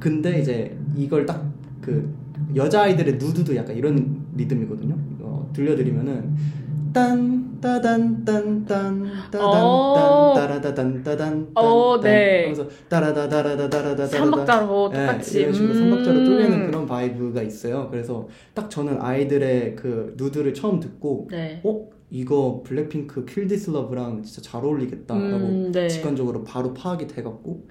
근데 0.00 0.40
이제 0.40 0.76
이걸 0.96 1.24
딱 1.24 1.56
그 1.86 2.12
여자아이들의 2.56 3.14
Nude도 3.14 3.54
약간 3.54 3.76
이런 3.76 4.24
리듬이거든요. 4.34 4.96
어, 5.56 5.66
들려드리면은 5.66 6.36
딴 6.92 7.60
따단 7.60 8.24
딴딴 8.24 8.64
따단 9.30 9.40
어. 9.40 10.34
딴 10.34 10.48
따라다단 10.48 11.02
따단 11.02 11.48
어, 11.54 12.00
네. 12.00 12.42
하면서 12.42 12.66
따라다다라다다다다 12.88 14.06
삼박자로 14.06 14.90
네, 14.92 15.06
똑같이. 15.06 15.40
이런 15.40 15.52
식으로 15.52 15.74
음. 15.74 15.78
삼박자로 15.78 16.24
쪼개는 16.24 16.66
그런 16.66 16.86
vibe가 16.86 17.42
있어요. 17.42 17.88
그래서 17.90 18.28
딱 18.54 18.70
저는 18.70 19.00
아이들의 19.00 19.76
그 19.76 20.14
Nude를 20.16 20.54
처음 20.54 20.80
듣고 20.80 21.28
네. 21.30 21.60
어 21.64 21.88
이거 22.10 22.62
블랙핑크 22.64 23.24
Kill 23.26 23.46
This 23.48 23.70
Love랑 23.70 24.22
진짜 24.22 24.40
잘 24.40 24.64
어울리겠다라고 24.64 25.46
음, 25.46 25.72
네. 25.72 25.88
직관적으로 25.88 26.44
바로 26.44 26.72
파악이 26.72 27.08
돼갖고 27.08 27.66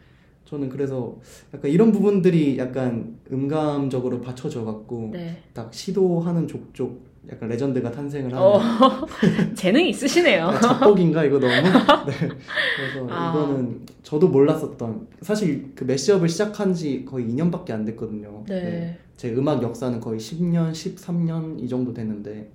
저는 0.45 0.69
그래서 0.69 1.17
약간 1.53 1.71
이런 1.71 1.91
부분들이 1.91 2.59
약간 2.59 3.17
음감적으로 3.31 4.21
받쳐져 4.21 4.63
갖고 4.65 5.09
네. 5.13 5.37
딱 5.53 5.73
시도하는 5.73 6.47
족족 6.47 7.14
약간 7.31 7.49
레전드가 7.49 7.91
탄생을 7.91 8.31
하는 8.33 8.43
어, 8.43 8.59
재능이 9.55 9.89
있으시네요. 9.89 10.47
아, 10.47 10.59
작곡인가 10.59 11.23
이거 11.23 11.39
너무 11.39 11.51
네. 12.05 12.29
그래서 12.77 13.07
아. 13.09 13.31
이거는 13.31 13.81
저도 14.03 14.27
몰랐었던 14.29 15.07
사실 15.21 15.71
그 15.75 15.83
mashup을 15.83 16.29
시작한 16.29 16.73
지 16.73 17.03
거의 17.05 17.27
2년밖에 17.27 17.71
안 17.71 17.85
됐거든요. 17.85 18.43
네. 18.47 18.99
제 19.17 19.33
음악 19.33 19.63
역사는 19.63 19.99
거의 19.99 20.19
10년, 20.19 20.71
13년 20.71 21.61
이 21.63 21.67
정도 21.67 21.93
됐는데 21.93 22.51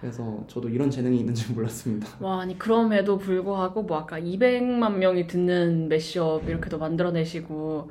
그래서 0.00 0.44
저도 0.48 0.68
이런 0.68 0.90
재능이 0.90 1.20
있는 1.20 1.32
줄 1.32 1.54
몰랐습니다. 1.54 2.08
와, 2.18 2.40
아니, 2.40 2.58
그럼에도 2.58 3.18
불구하고, 3.18 3.84
뭐, 3.84 3.98
아까 3.98 4.18
200만 4.18 4.96
명이 4.96 5.28
듣는 5.28 5.86
매시업 5.88 6.48
이렇게도 6.48 6.78
만들어내시고, 6.78 7.88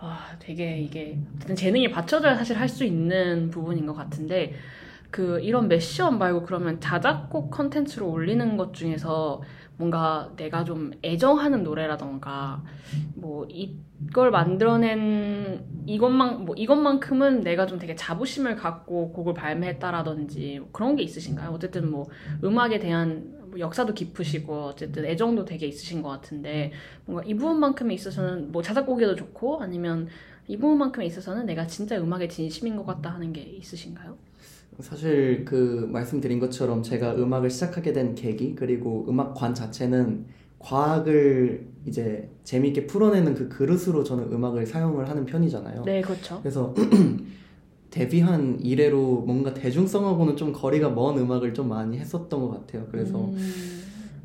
와, 0.00 0.18
되게 0.38 0.78
이게, 0.78 1.18
어쨌든 1.34 1.56
재능이 1.56 1.90
받쳐줘야 1.90 2.36
사실 2.36 2.56
할 2.56 2.68
수 2.68 2.84
있는 2.84 3.50
부분인 3.50 3.86
것 3.86 3.94
같은데, 3.94 4.54
그, 5.12 5.38
이런 5.40 5.68
매시업 5.68 6.16
말고 6.16 6.42
그러면 6.44 6.80
자작곡 6.80 7.50
컨텐츠로 7.50 8.10
올리는 8.10 8.56
것 8.56 8.74
중에서 8.74 9.42
뭔가 9.76 10.32
내가 10.36 10.64
좀 10.64 10.92
애정하는 11.04 11.62
노래라던가, 11.62 12.64
뭐, 13.14 13.46
이걸 13.48 14.30
만들어낸 14.30 15.64
이것만, 15.86 16.46
뭐, 16.46 16.54
이것만큼은 16.56 17.42
내가 17.42 17.66
좀 17.66 17.78
되게 17.78 17.94
자부심을 17.94 18.56
갖고 18.56 19.12
곡을 19.12 19.34
발매했다라든지, 19.34 20.60
뭐 20.60 20.68
그런 20.72 20.96
게 20.96 21.02
있으신가요? 21.02 21.50
어쨌든 21.50 21.90
뭐, 21.90 22.08
음악에 22.42 22.78
대한 22.78 23.40
뭐 23.50 23.60
역사도 23.60 23.92
깊으시고 23.92 24.64
어쨌든 24.64 25.04
애정도 25.04 25.44
되게 25.44 25.66
있으신 25.66 26.00
것 26.00 26.08
같은데 26.08 26.72
뭔가 27.04 27.22
이 27.26 27.34
부분만큼에 27.34 27.92
있어서는 27.92 28.50
뭐 28.50 28.62
자작곡에도 28.62 29.14
좋고 29.14 29.60
아니면 29.62 30.08
이 30.48 30.56
부분만큼에 30.56 31.04
있어서는 31.04 31.44
내가 31.44 31.66
진짜 31.66 32.00
음악에 32.00 32.28
진심인 32.28 32.76
것 32.76 32.86
같다 32.86 33.10
하는 33.10 33.30
게 33.34 33.42
있으신가요? 33.42 34.31
사실 34.80 35.44
그 35.44 35.88
말씀드린 35.90 36.40
것처럼 36.40 36.82
제가 36.82 37.14
음악을 37.14 37.50
시작하게 37.50 37.92
된 37.92 38.14
계기 38.14 38.54
그리고 38.54 39.06
음악관 39.08 39.54
자체는 39.54 40.26
과학을 40.58 41.66
이제 41.86 42.30
재미있게 42.44 42.86
풀어내는 42.86 43.34
그 43.34 43.48
그릇으로 43.48 44.04
저는 44.04 44.32
음악을 44.32 44.66
사용을 44.66 45.08
하는 45.08 45.26
편이잖아요. 45.26 45.82
네, 45.84 46.00
그렇죠. 46.00 46.38
그래서 46.40 46.74
데뷔한 47.90 48.60
이래로 48.60 49.24
뭔가 49.26 49.52
대중성하고는 49.52 50.36
좀 50.36 50.52
거리가 50.52 50.90
먼 50.90 51.18
음악을 51.18 51.52
좀 51.52 51.68
많이 51.68 51.98
했었던 51.98 52.40
것 52.40 52.50
같아요. 52.50 52.86
그래서 52.90 53.18
음, 53.18 53.81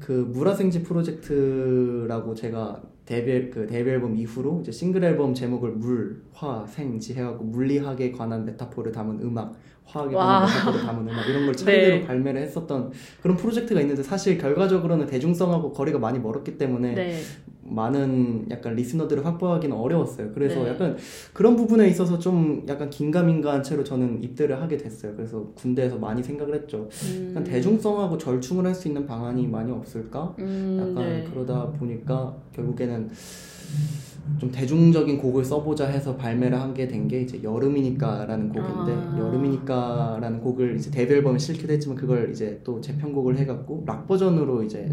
그 0.07 0.13
물화생지 0.13 0.83
프로젝트라고 0.83 2.33
제가 2.33 2.81
데뷔 3.05 3.49
그 3.49 3.67
데뷔 3.67 3.89
앨범 3.89 4.15
이후로 4.15 4.61
이제 4.61 4.71
싱글 4.71 5.03
앨범 5.03 5.33
제목을 5.33 5.71
물, 5.71 6.21
화, 6.31 6.65
생지 6.65 7.13
해갖고 7.13 7.43
물리학에 7.43 8.13
관한 8.13 8.45
메타포를 8.45 8.93
담은 8.93 9.19
음악, 9.21 9.55
화학에 9.83 10.15
와. 10.15 10.23
관한 10.23 10.47
메타포를 10.47 10.85
담은 10.85 11.09
음악 11.09 11.27
이런 11.27 11.45
걸 11.45 11.53
차례대로 11.53 11.95
네. 11.97 12.07
발매를 12.07 12.41
했었던 12.41 12.89
그런 13.21 13.35
프로젝트가 13.35 13.81
있는데 13.81 14.01
사실 14.01 14.37
결과적으로는 14.37 15.07
대중성하고 15.07 15.73
거리가 15.73 15.99
많이 15.99 16.19
멀었기 16.19 16.57
때문에 16.57 16.95
네. 16.95 17.19
많은 17.69 18.47
약간 18.49 18.75
listener들을 18.75 19.25
확보하기는 19.25 19.75
어려웠어요. 19.75 20.31
그래서 20.33 20.63
네. 20.63 20.69
약간 20.69 20.97
그런 21.33 21.55
부분에 21.55 21.87
있어서 21.89 22.17
좀 22.19 22.63
약간 22.67 22.89
긴가민가한 22.89 23.63
채로 23.63 23.83
저는 23.83 24.23
입대를 24.23 24.61
하게 24.61 24.77
됐어요. 24.77 25.13
그래서 25.15 25.51
군대에서 25.55 25.97
많이 25.97 26.23
생각을 26.23 26.55
했죠. 26.55 26.87
음, 27.05 27.27
약간 27.31 27.43
대중성하고 27.43 28.17
절충을 28.17 28.65
할 28.65 28.77
수 28.77 28.87
있는 28.87 29.07
방안이 29.07 29.47
많이 29.47 29.71
없을까? 29.71 30.35
음, 30.37 30.77
약간 30.79 30.95
네. 31.03 31.27
그러다 31.31 31.71
보니까 31.71 32.35
결국에는 32.53 33.09
좀 34.39 34.51
대중적인 34.51 35.17
곡을 35.17 35.43
써보자 35.45 35.87
해서 35.87 36.15
발매를 36.15 36.59
하게 36.59 36.87
된 36.87 37.07
게 37.07 37.21
이제 37.21 37.41
여름이니까라는 37.41 38.49
곡인데 38.49 38.91
아. 38.93 39.17
여름이니까라는 39.17 40.41
곡을 40.41 40.75
이제 40.75 40.91
데뷔 40.91 41.13
앨범에 41.15 41.37
실기도 41.37 41.71
했지만 41.73 41.95
그걸 41.97 42.29
이제 42.31 42.59
또 42.63 42.81
재편곡을 42.81 43.37
해갖고 43.37 43.83
락 43.87 44.07
버전으로 44.07 44.63
이제 44.63 44.89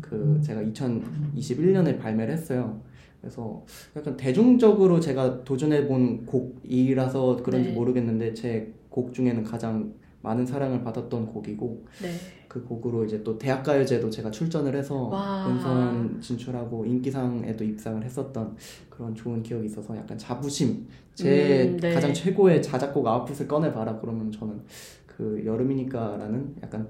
그 0.00 0.38
제가 0.42 0.62
2021년에 0.62 1.98
발매를 1.98 2.32
했어요. 2.34 2.80
그래서 3.20 3.64
약간 3.96 4.16
대중적으로 4.16 5.00
제가 5.00 5.42
도전해 5.44 5.86
본 5.88 6.24
곡이라서 6.26 7.38
그런지 7.42 7.70
네. 7.70 7.74
모르겠는데 7.74 8.34
제 8.34 8.72
곡 8.90 9.12
중에는 9.12 9.44
가장 9.44 9.92
많은 10.22 10.44
사랑을 10.44 10.82
받았던 10.82 11.26
곡이고 11.26 11.84
네. 12.02 12.10
그 12.48 12.64
곡으로 12.64 13.04
이제 13.04 13.22
또 13.22 13.38
대학가요제도 13.38 14.10
제가 14.10 14.30
출전을 14.30 14.74
해서 14.74 15.04
와. 15.04 15.44
본선 15.46 16.20
진출하고 16.20 16.84
인기상에도 16.86 17.64
입상을 17.64 18.02
했었던 18.02 18.56
그런 18.88 19.14
좋은 19.14 19.42
기억이 19.42 19.66
있어서 19.66 19.96
약간 19.96 20.18
자부심 20.18 20.86
제 21.14 21.68
음, 21.68 21.76
네. 21.76 21.94
가장 21.94 22.12
최고의 22.12 22.62
자작곡 22.62 23.06
아웃풋을 23.06 23.46
꺼내봐라 23.46 23.98
그러면 24.00 24.32
저는 24.32 24.60
그 25.06 25.42
여름이니까라는 25.44 26.56
약간 26.62 26.88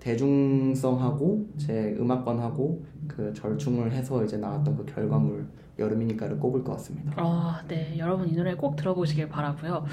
대중성하고 0.00 1.48
제 1.58 1.96
음악관하고 1.98 2.82
그 3.06 3.32
절충을 3.34 3.92
해서 3.92 4.24
이제 4.24 4.36
나왔던 4.36 4.76
그 4.76 4.86
결과물 4.86 5.46
여름이니까를 5.78 6.38
꼽을 6.38 6.64
것 6.64 6.72
같습니다. 6.72 7.12
아, 7.16 7.62
네. 7.68 7.94
여러분 7.98 8.28
이 8.28 8.34
노래 8.34 8.54
꼭 8.54 8.76
들어보시길 8.76 9.28
바라고요. 9.28 9.84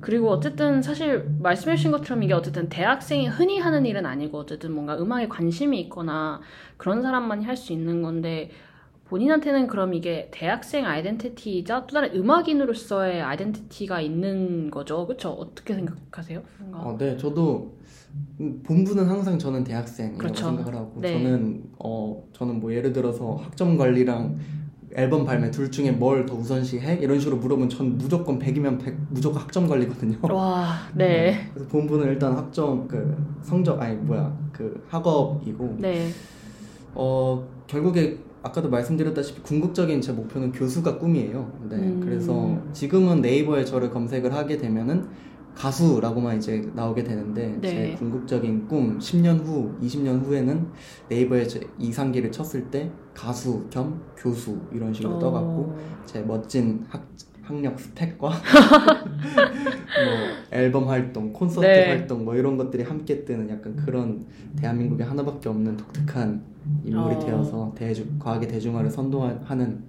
그리고 0.00 0.30
어쨌든 0.30 0.82
사실 0.82 1.28
말씀해 1.40 1.76
주신 1.76 1.90
것처럼 1.90 2.22
이게 2.22 2.32
어쨌든 2.34 2.68
대학생이 2.68 3.28
흔히 3.28 3.58
하는 3.58 3.86
일은 3.86 4.06
아니고 4.06 4.38
어쨌든 4.38 4.72
뭔가 4.72 4.98
음악에 4.98 5.28
관심이 5.28 5.78
있거나 5.82 6.40
그런 6.76 7.02
사람만이 7.02 7.44
할 7.44 7.56
수 7.56 7.72
있는 7.72 8.00
건데 8.02 8.50
본인한테는 9.10 9.66
그럼 9.66 9.92
이게 9.92 10.28
대학생 10.32 10.86
아이덴티티이자 10.86 11.86
또 11.86 11.94
다른 11.94 12.14
음악인으로서의 12.14 13.20
아이덴티티가 13.20 14.00
있는 14.00 14.70
거죠. 14.70 15.04
그렇죠? 15.06 15.30
어떻게 15.30 15.74
생각하세요? 15.74 16.42
뭔가 16.60 16.78
어, 16.88 16.96
네, 16.96 17.16
저도 17.16 17.74
음, 18.40 18.62
본부는 18.64 19.08
항상 19.08 19.38
저는 19.38 19.64
대학생이라고 19.64 20.18
그렇죠. 20.18 20.46
생각을 20.46 20.74
하고 20.74 21.00
네. 21.00 21.12
저는 21.12 21.64
어 21.78 22.22
저는 22.32 22.60
뭐 22.60 22.72
예를 22.72 22.92
들어서 22.92 23.34
학점 23.34 23.76
관리랑 23.76 24.38
앨범 24.96 25.24
발매 25.24 25.50
둘 25.50 25.70
중에 25.70 25.92
뭘 25.92 26.26
더 26.26 26.34
우선시해? 26.34 26.98
이런 27.00 27.18
식으로 27.18 27.36
물어보면 27.36 27.68
전 27.68 27.96
무조건 27.96 28.38
100이면 28.38 28.82
100 28.82 28.94
무조건 29.10 29.42
학점 29.42 29.68
관리거든요. 29.68 30.18
와, 30.34 30.74
네. 30.94 31.48
그래서 31.54 31.68
본부는 31.70 32.06
일단 32.08 32.32
학점 32.36 32.86
그 32.88 33.16
성적 33.42 33.80
아니 33.80 33.94
뭐야 33.96 34.36
그 34.52 34.82
학업이고 34.88 35.76
네. 35.78 36.08
어 36.94 37.46
결국에 37.66 38.18
아까도 38.42 38.68
말씀드렸다시피 38.70 39.42
궁극적인 39.42 40.00
제 40.00 40.12
목표는 40.12 40.50
교수가 40.52 40.98
꿈이에요. 40.98 41.52
네, 41.68 41.76
음. 41.76 42.00
그래서 42.02 42.58
지금은 42.72 43.20
네이버에 43.20 43.64
저를 43.64 43.90
검색을 43.90 44.32
하게 44.34 44.56
되면은 44.56 45.06
가수라고만 45.54 46.38
이제 46.38 46.70
나오게 46.74 47.04
되는데 47.04 47.58
네. 47.60 47.68
제 47.68 47.94
궁극적인 47.98 48.66
꿈 48.68 48.98
10년 48.98 49.44
후, 49.44 49.74
20년 49.82 50.24
후에는 50.24 50.68
네이버에 51.08 51.46
제 51.46 51.60
이상기를 51.78 52.32
쳤을 52.32 52.70
때 52.70 52.90
가수 53.14 53.66
겸 53.70 54.00
교수 54.16 54.58
이런 54.72 54.92
식으로 54.94 55.18
떠갖고 55.18 55.62
어, 55.62 55.78
제 56.06 56.20
멋진 56.22 56.84
학, 56.88 57.06
학력 57.42 57.78
스펙과 57.78 58.28
뭐 58.30 58.38
앨범 60.52 60.88
활동, 60.88 61.32
콘서트 61.32 61.66
네. 61.66 61.88
활동 61.88 62.24
뭐 62.24 62.34
이런 62.36 62.56
것들이 62.56 62.84
함께 62.84 63.24
뜨는 63.24 63.50
약간 63.50 63.76
그런 63.76 64.26
대한민국에 64.56 65.04
하나밖에 65.04 65.48
없는 65.48 65.76
독특한 65.76 66.42
인물이 66.84 67.14
어. 67.14 67.18
되어서 67.18 67.72
대중, 67.74 68.18
과학의 68.18 68.48
대중화를 68.48 68.90
선도하는 68.90 69.84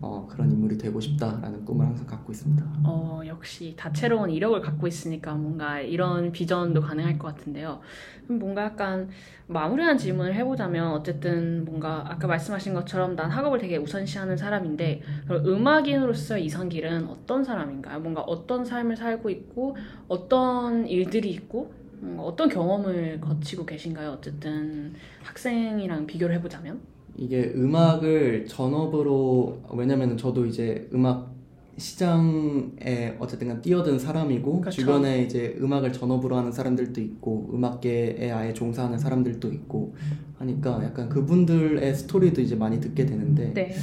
어, 0.00 0.26
그런 0.30 0.50
인물이 0.50 0.78
되고 0.78 1.00
싶다라는 1.00 1.64
꿈을 1.64 1.86
항상 1.86 2.06
갖고 2.06 2.32
있습니다. 2.32 2.64
어, 2.84 3.20
역시 3.26 3.74
다채로운 3.76 4.30
이력을 4.30 4.60
갖고 4.60 4.86
있으니까 4.86 5.34
뭔가 5.34 5.80
이런 5.80 6.32
비전도 6.32 6.80
가능할 6.80 7.18
것 7.18 7.28
같은데요. 7.28 7.80
그럼 8.24 8.38
뭔가 8.38 8.64
약간 8.64 9.08
마무리한 9.46 9.98
질문을 9.98 10.34
해보자면 10.34 10.92
어쨌든 10.92 11.64
뭔가 11.64 12.04
아까 12.08 12.26
말씀하신 12.26 12.74
것처럼 12.74 13.16
난 13.16 13.30
학업을 13.30 13.58
되게 13.58 13.76
우선시하는 13.76 14.36
사람인데 14.36 15.02
음악인으로서 15.28 16.38
이상길은 16.38 17.08
어떤 17.08 17.44
사람인가요? 17.44 18.00
뭔가 18.00 18.20
어떤 18.22 18.64
삶을 18.64 18.96
살고 18.96 19.30
있고 19.30 19.76
어떤 20.08 20.86
일들이 20.86 21.30
있고 21.30 21.79
어떤 22.18 22.48
경험을 22.48 23.20
거치고 23.20 23.66
계신가요? 23.66 24.10
어쨌든 24.10 24.94
학생이랑 25.22 26.06
비교를 26.06 26.34
해보자면 26.36 26.80
이게 27.16 27.52
음악을 27.54 28.46
전업으로 28.46 29.60
왜냐면 29.74 30.16
저도 30.16 30.46
이제 30.46 30.88
음악 30.94 31.30
시장에 31.76 33.16
어쨌든 33.18 33.48
간 33.48 33.62
뛰어든 33.62 33.98
사람이고 33.98 34.60
그쵸. 34.60 34.80
주변에 34.80 35.22
이제 35.22 35.56
음악을 35.60 35.92
전업으로 35.92 36.36
하는 36.36 36.52
사람들도 36.52 37.00
있고 37.00 37.50
음악계에 37.54 38.30
아예 38.30 38.52
종사하는 38.52 38.98
사람들도 38.98 39.50
있고 39.52 39.94
하니까 40.38 40.82
약간 40.84 41.08
그분들의 41.08 41.94
스토리도 41.94 42.40
이제 42.42 42.54
많이 42.54 42.80
듣게 42.80 43.06
되는데 43.06 43.52
네, 43.54 43.74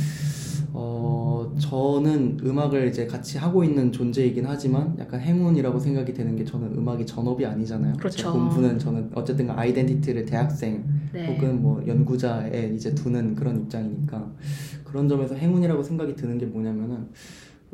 어 0.73 1.53
저는 1.59 2.39
음악을 2.43 2.87
이제 2.87 3.07
같이 3.07 3.37
하고 3.37 3.63
있는 3.63 3.91
존재이긴 3.91 4.45
하지만 4.45 4.95
약간 4.99 5.19
행운이라고 5.19 5.79
생각이 5.79 6.13
되는 6.13 6.35
게 6.35 6.43
저는 6.43 6.77
음악이 6.77 7.05
전업이 7.05 7.45
아니잖아요. 7.45 7.93
그렇죠. 7.93 8.17
제 8.17 8.23
본분은 8.25 8.79
저는 8.79 9.11
어쨌든 9.15 9.49
아이덴티티를 9.49 10.25
대학생 10.25 10.83
네. 11.13 11.27
혹은 11.27 11.61
뭐 11.61 11.81
연구자에 11.87 12.71
이제 12.75 12.93
두는 12.93 13.35
그런 13.35 13.63
입장이니까 13.63 14.31
그런 14.83 15.07
점에서 15.07 15.35
행운이라고 15.35 15.83
생각이 15.83 16.15
드는 16.15 16.37
게 16.37 16.45
뭐냐면은 16.45 17.07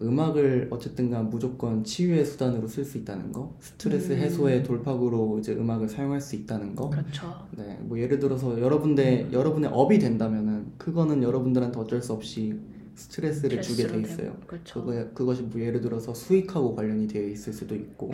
음악을 0.02 0.70
어쨌든간 0.72 1.30
무조건 1.30 1.84
치유의 1.84 2.26
수단으로 2.26 2.68
쓸 2.68 2.84
수 2.84 2.98
있다는 2.98 3.32
거, 3.32 3.56
스트레스 3.60 4.12
음. 4.14 4.18
해소의 4.18 4.64
돌파구로 4.64 5.38
이제 5.40 5.54
음악을 5.54 5.88
사용할 5.88 6.20
수 6.20 6.36
있다는 6.36 6.76
거. 6.76 6.90
그렇죠. 6.90 7.28
네, 7.56 7.78
뭐 7.82 8.00
예를 8.00 8.18
들어서 8.18 8.60
여러분의 8.60 9.30
여러분의 9.32 9.70
업이 9.72 10.00
된다면은 10.00 10.74
그거는 10.78 11.22
여러분들한테 11.22 11.80
어쩔 11.80 12.02
수 12.02 12.14
없이 12.14 12.60
스트레스를 12.96 13.62
주게 13.62 13.88
돼 13.88 14.00
있어요. 14.02 14.36
그렇죠. 14.48 14.84
그거 14.84 15.10
그것이 15.14 15.44
뭐 15.44 15.62
예를 15.62 15.82
들어서 15.82 16.14
수익하고 16.14 16.76
관련이 16.76 17.08
되어 17.08 17.28
있을 17.28 17.54
수도 17.54 17.76
있고 17.76 18.12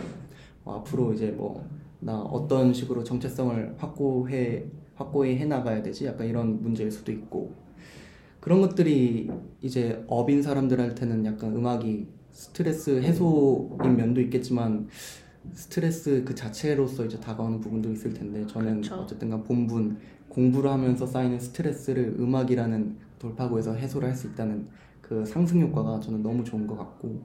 뭐 0.63 0.77
앞으로 0.79 1.13
이제 1.13 1.27
뭐 1.31 1.63
나 1.99 2.21
어떤 2.21 2.73
식으로 2.73 3.03
정체성을 3.03 3.75
확고해 3.77 4.65
확고히 4.95 5.37
해 5.37 5.45
나가야 5.45 5.83
되지 5.83 6.05
약간 6.05 6.27
이런 6.27 6.61
문제일 6.61 6.91
수도 6.91 7.11
있고 7.11 7.53
그런 8.39 8.61
것들이 8.61 9.29
이제 9.61 10.03
업인 10.07 10.41
사람들한테는 10.41 11.25
약간 11.25 11.55
음악이 11.55 12.07
스트레스 12.31 13.01
해소인 13.01 13.97
면도 13.97 14.21
있겠지만 14.21 14.87
스트레스 15.53 16.23
그 16.23 16.35
자체로서 16.35 17.05
이제 17.05 17.19
다가오는 17.19 17.59
부분도 17.59 17.91
있을 17.91 18.13
텐데 18.13 18.45
저는 18.47 18.81
그쵸. 18.81 18.95
어쨌든간 18.95 19.43
본분 19.43 19.97
공부를 20.29 20.69
하면서 20.69 21.05
쌓이는 21.05 21.39
스트레스를 21.39 22.15
음악이라는 22.17 23.08
돌파구에서 23.19 23.73
해소를 23.75 24.07
할 24.07 24.15
수 24.15 24.27
있다는 24.27 24.67
그 25.01 25.25
상승 25.25 25.59
효과가 25.61 25.99
저는 25.99 26.21
너무 26.23 26.43
좋은 26.43 26.65
것 26.67 26.77
같고 26.77 27.21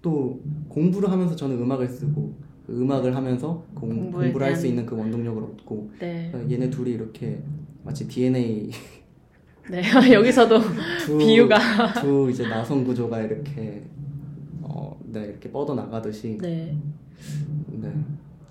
또 0.00 0.40
공부를 0.68 1.10
하면서 1.10 1.34
저는 1.36 1.60
음악을 1.60 1.88
쓰고 1.88 2.34
그 2.66 2.80
음악을 2.80 3.14
하면서 3.14 3.64
공, 3.74 3.88
공부에 3.90 4.26
공부를 4.26 4.46
할 4.48 4.56
수 4.56 4.66
있는 4.66 4.86
그 4.86 4.96
원동력을 4.96 5.42
얻고 5.42 5.90
네, 5.98 6.28
그러니까 6.30 6.52
얘네 6.52 6.70
둘이 6.70 6.92
이렇게 6.92 7.42
마치 7.84 8.06
DNA 8.08 8.70
네 9.70 9.82
여기서도 10.12 10.60
두, 11.04 11.18
비유가 11.18 11.92
두 12.00 12.28
이제 12.30 12.46
나선 12.48 12.84
구조가 12.84 13.20
이렇게 13.22 13.82
어, 14.62 14.98
네 15.04 15.24
이렇게 15.26 15.50
뻗어 15.50 15.74
나가듯이 15.74 16.38
네. 16.40 16.76
네. 17.70 17.92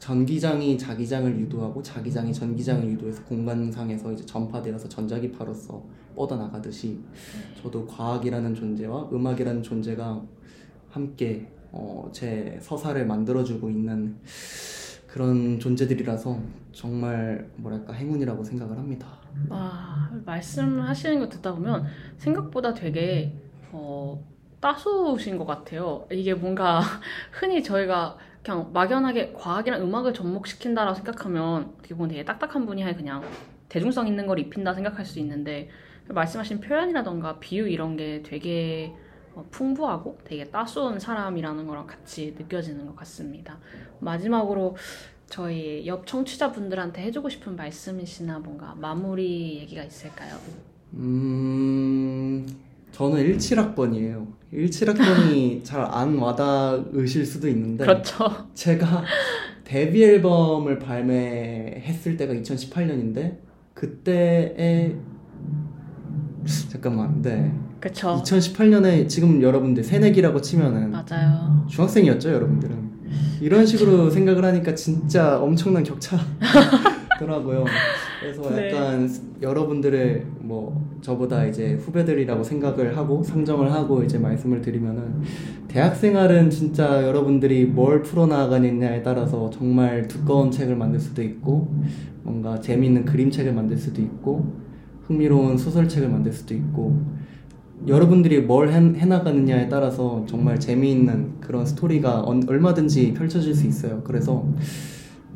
전기장이 0.01 0.79
자기장을 0.79 1.39
유도하고 1.41 1.83
자기장이 1.83 2.33
전기장을 2.33 2.89
유도해서 2.89 3.23
공간상에서 3.23 4.11
이제 4.11 4.25
전파되어서 4.25 4.89
전자기파로서 4.89 5.83
뻗어 6.15 6.37
나가듯이 6.37 6.99
저도 7.61 7.85
과학이라는 7.85 8.55
존재와 8.55 9.09
음악이라는 9.13 9.61
존재가 9.61 10.23
함께 10.89 11.47
어, 11.71 12.09
제 12.11 12.57
서사를 12.61 13.05
만들어주고 13.05 13.69
있는 13.69 14.17
그런 15.05 15.59
존재들이라서 15.59 16.39
정말 16.71 17.47
뭐랄까 17.57 17.93
행운이라고 17.93 18.43
생각을 18.43 18.75
합니다. 18.75 19.07
와, 19.49 20.09
말씀하시는 20.25 21.19
거 21.19 21.29
듣다 21.29 21.53
보면 21.53 21.85
생각보다 22.17 22.73
되게 22.73 23.35
어, 23.71 24.19
따스우신 24.59 25.37
것 25.37 25.45
같아요. 25.45 26.07
이게 26.11 26.33
뭔가 26.33 26.81
흔히 27.31 27.61
저희가 27.61 28.17
그냥 28.43 28.71
막연하게 28.73 29.33
과학이랑 29.33 29.81
음악을 29.81 30.13
접목시킨다라고 30.13 30.95
생각하면 30.95 31.73
어떻게 31.77 31.93
보면 31.95 32.09
되게 32.09 32.25
딱딱한 32.25 32.65
분야에 32.65 32.95
그냥 32.95 33.23
대중성 33.69 34.07
있는 34.07 34.27
걸 34.27 34.39
입힌다 34.39 34.73
생각할 34.73 35.05
수 35.05 35.19
있는데 35.19 35.69
말씀하신 36.07 36.59
표현이라던가 36.59 37.39
비유 37.39 37.67
이런 37.67 37.95
게 37.95 38.21
되게 38.23 38.93
어, 39.33 39.45
풍부하고 39.49 40.19
되게 40.25 40.49
따스운 40.49 40.99
사람이라는 40.99 41.67
거랑 41.67 41.87
같이 41.87 42.35
느껴지는 42.37 42.85
것 42.85 42.95
같습니다. 42.97 43.59
마지막으로 43.99 44.75
저희 45.27 45.87
옆 45.87 46.05
청취자분들한테 46.05 47.01
해주고 47.03 47.29
싶은 47.29 47.55
말씀이시나 47.55 48.39
뭔가 48.39 48.75
마무리 48.75 49.59
얘기가 49.59 49.83
있을까요? 49.83 50.35
음, 50.95 52.45
저는 52.91 53.17
17학번이에요. 53.37 54.27
17학번이 54.53 55.63
잘 55.65 55.81
안 55.81 56.17
와닿으실 56.17 57.25
수도 57.25 57.47
있는데 57.49 57.85
그렇죠. 57.85 58.47
제가 58.53 59.03
데뷔 59.63 60.03
앨범을 60.03 60.77
발매했을 60.79 62.17
때가 62.17 62.33
2018년인데 62.33 63.37
그때에 63.73 64.95
잠깐만 66.69 67.21
네 67.21 67.53
그렇죠. 67.79 68.21
2018년에 68.23 69.07
지금 69.07 69.41
여러분들 69.41 69.83
새내기라고 69.83 70.41
치면은 70.41 70.91
맞아요. 70.91 71.65
중학생이었죠 71.69 72.31
여러분들은 72.33 72.91
이런 73.41 73.65
식으로 73.65 74.09
생각을 74.09 74.43
하니까 74.45 74.75
진짜 74.75 75.39
엄청난 75.39 75.83
격차 75.83 76.17
더라고요 77.21 77.65
그래서 78.19 78.49
네. 78.49 78.71
약간 78.73 79.09
여러분들을 79.41 80.25
뭐 80.39 80.89
저보다 81.01 81.45
이제 81.45 81.73
후배들이라고 81.73 82.43
생각을 82.43 82.97
하고 82.97 83.23
상정을 83.23 83.71
하고 83.71 84.03
이제 84.03 84.17
말씀을 84.17 84.61
드리면은 84.61 85.21
대학 85.67 85.95
생활은 85.95 86.49
진짜 86.49 87.03
여러분들이 87.03 87.65
뭘 87.65 88.01
풀어나가느냐에 88.01 89.03
따라서 89.03 89.49
정말 89.49 90.07
두꺼운 90.07 90.51
책을 90.51 90.75
만들 90.75 90.99
수도 90.99 91.21
있고 91.23 91.73
뭔가 92.23 92.59
재미있는 92.59 93.05
그림책을 93.05 93.53
만들 93.53 93.77
수도 93.77 94.01
있고 94.01 94.53
흥미로운 95.03 95.57
소설책을 95.57 96.09
만들 96.09 96.31
수도 96.31 96.53
있고 96.53 97.01
여러분들이 97.87 98.41
뭘 98.41 98.69
해, 98.69 98.75
해나가느냐에 98.75 99.67
따라서 99.67 100.23
정말 100.27 100.59
재미있는 100.59 101.39
그런 101.41 101.65
스토리가 101.65 102.21
언- 102.23 102.47
얼마든지 102.47 103.13
펼쳐질 103.13 103.55
수 103.55 103.65
있어요. 103.65 104.01
그래서 104.03 104.45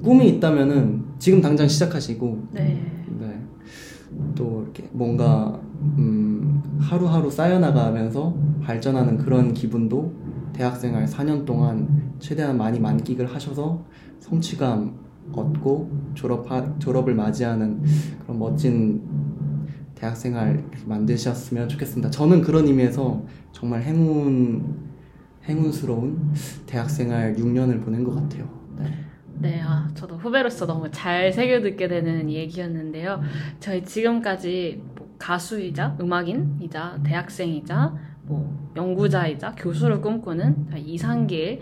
꿈이 0.04 0.28
있다면은 0.30 1.05
지금 1.19 1.41
당장 1.41 1.67
시작하시고 1.67 2.47
네. 2.51 2.82
네. 3.19 3.41
또 4.36 4.63
이렇게 4.63 4.89
뭔가 4.91 5.60
음, 5.97 6.62
하루하루 6.80 7.30
쌓여나가면서 7.30 8.36
발전하는 8.62 9.17
그런 9.17 9.54
기분도 9.54 10.13
대학생활 10.54 11.06
4년 11.06 11.45
동안 11.45 12.13
최대한 12.19 12.58
많이 12.58 12.80
만끽을 12.80 13.34
하셔서 13.34 13.84
성취감 14.19 14.93
얻고 15.34 15.89
졸업 16.13 16.47
졸업을 16.80 17.15
맞이하는 17.15 17.82
그런 18.21 18.39
멋진 18.39 19.01
대학생활 19.95 20.63
만드셨으면 20.86 21.67
좋겠습니다. 21.69 22.12
저는 22.12 22.41
그런 22.41 22.67
의미에서 22.67 23.23
정말 23.51 23.82
행운 23.82 24.86
행운스러운 25.47 26.34
대학생활 26.65 27.36
6년을 27.36 27.84
보낸 27.84 28.04
것 28.04 28.15
같아요. 28.15 28.47
네. 29.39 29.50
네, 29.50 29.62
아, 29.62 29.89
저도 29.93 30.17
후배로서 30.17 30.65
너무 30.65 30.89
잘 30.91 31.32
새겨 31.32 31.62
듣게 31.62 31.88
되는 31.88 32.30
얘기였는데요. 32.30 33.21
저희 33.60 33.84
지금까지 33.84 34.82
뭐 34.95 35.15
가수이자 35.17 35.98
음악인이자 36.00 37.00
대학생이자 37.04 37.93
뭐 38.24 38.71
연구자이자 38.76 39.54
교수를 39.56 40.02
꿈꾸는 40.02 40.67
이상길 40.78 41.60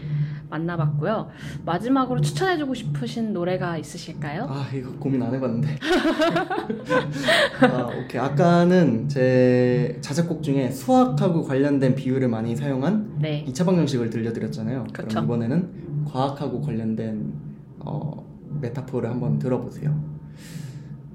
만나봤고요. 0.50 1.30
마지막으로 1.66 2.22
추천해주고 2.22 2.74
싶으신 2.76 3.34
노래가 3.34 3.78
있으실까요? 3.78 4.46
아 4.48 4.70
이거 4.74 4.92
고민 5.00 5.22
안 5.24 5.34
해봤는데. 5.34 5.80
아 7.62 7.90
오케이 7.98 8.22
아까는 8.22 9.10
제 9.10 9.98
자작곡 10.02 10.44
중에 10.44 10.70
수학하고 10.70 11.44
관련된 11.44 11.96
비유를 11.96 12.28
많이 12.28 12.56
사용한 12.56 13.18
네. 13.20 13.44
2차 13.48 13.66
방정식을 13.66 14.12
들려드렸잖아요. 14.12 14.86
그쵸. 14.94 15.08
그럼 15.08 15.24
이번에는 15.26 16.06
과학하고 16.06 16.62
관련된 16.62 17.53
어, 17.86 18.26
메타포를 18.62 19.10
한번 19.10 19.40
들어보세요. 19.40 19.94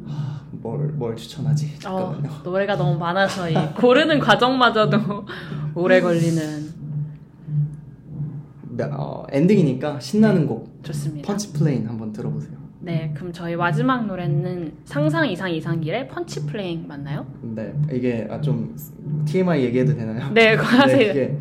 아, 0.06 0.42
뭘, 0.50 0.88
뭘 0.88 1.16
추천하지? 1.16 1.74
어, 1.76 1.78
잠깐만요. 1.80 2.30
노래가 2.44 2.76
너무 2.76 2.98
많아서 2.98 3.48
이 3.50 3.54
고르는 3.76 4.18
과정마저도 4.18 5.26
오래 5.74 6.00
걸리는 6.00 6.68
네, 8.70 8.84
어, 8.92 9.24
엔딩이니까 9.30 9.98
신나는 10.00 10.46
곡 10.46 10.82
좋습니다. 10.84 11.26
Punch 11.26 11.52
Plane 11.52 11.86
한번 11.86 12.12
들어보세요. 12.12 12.56
네, 12.80 13.12
그럼 13.16 13.32
저희 13.32 13.56
마지막 13.56 14.06
노래는 14.06 14.72
상상 14.84 15.28
이상 15.28 15.50
이상길의 15.50 16.08
Punch 16.08 16.46
Plane 16.46 16.86
맞나요? 16.86 17.26
네, 17.42 17.74
이게 17.92 18.26
아, 18.30 18.40
좀 18.40 18.76
TMI 19.26 19.64
얘기해도 19.64 19.94
되나요? 19.96 20.30
네, 20.32 20.54
하세요. 20.54 21.10
이게 21.10 21.38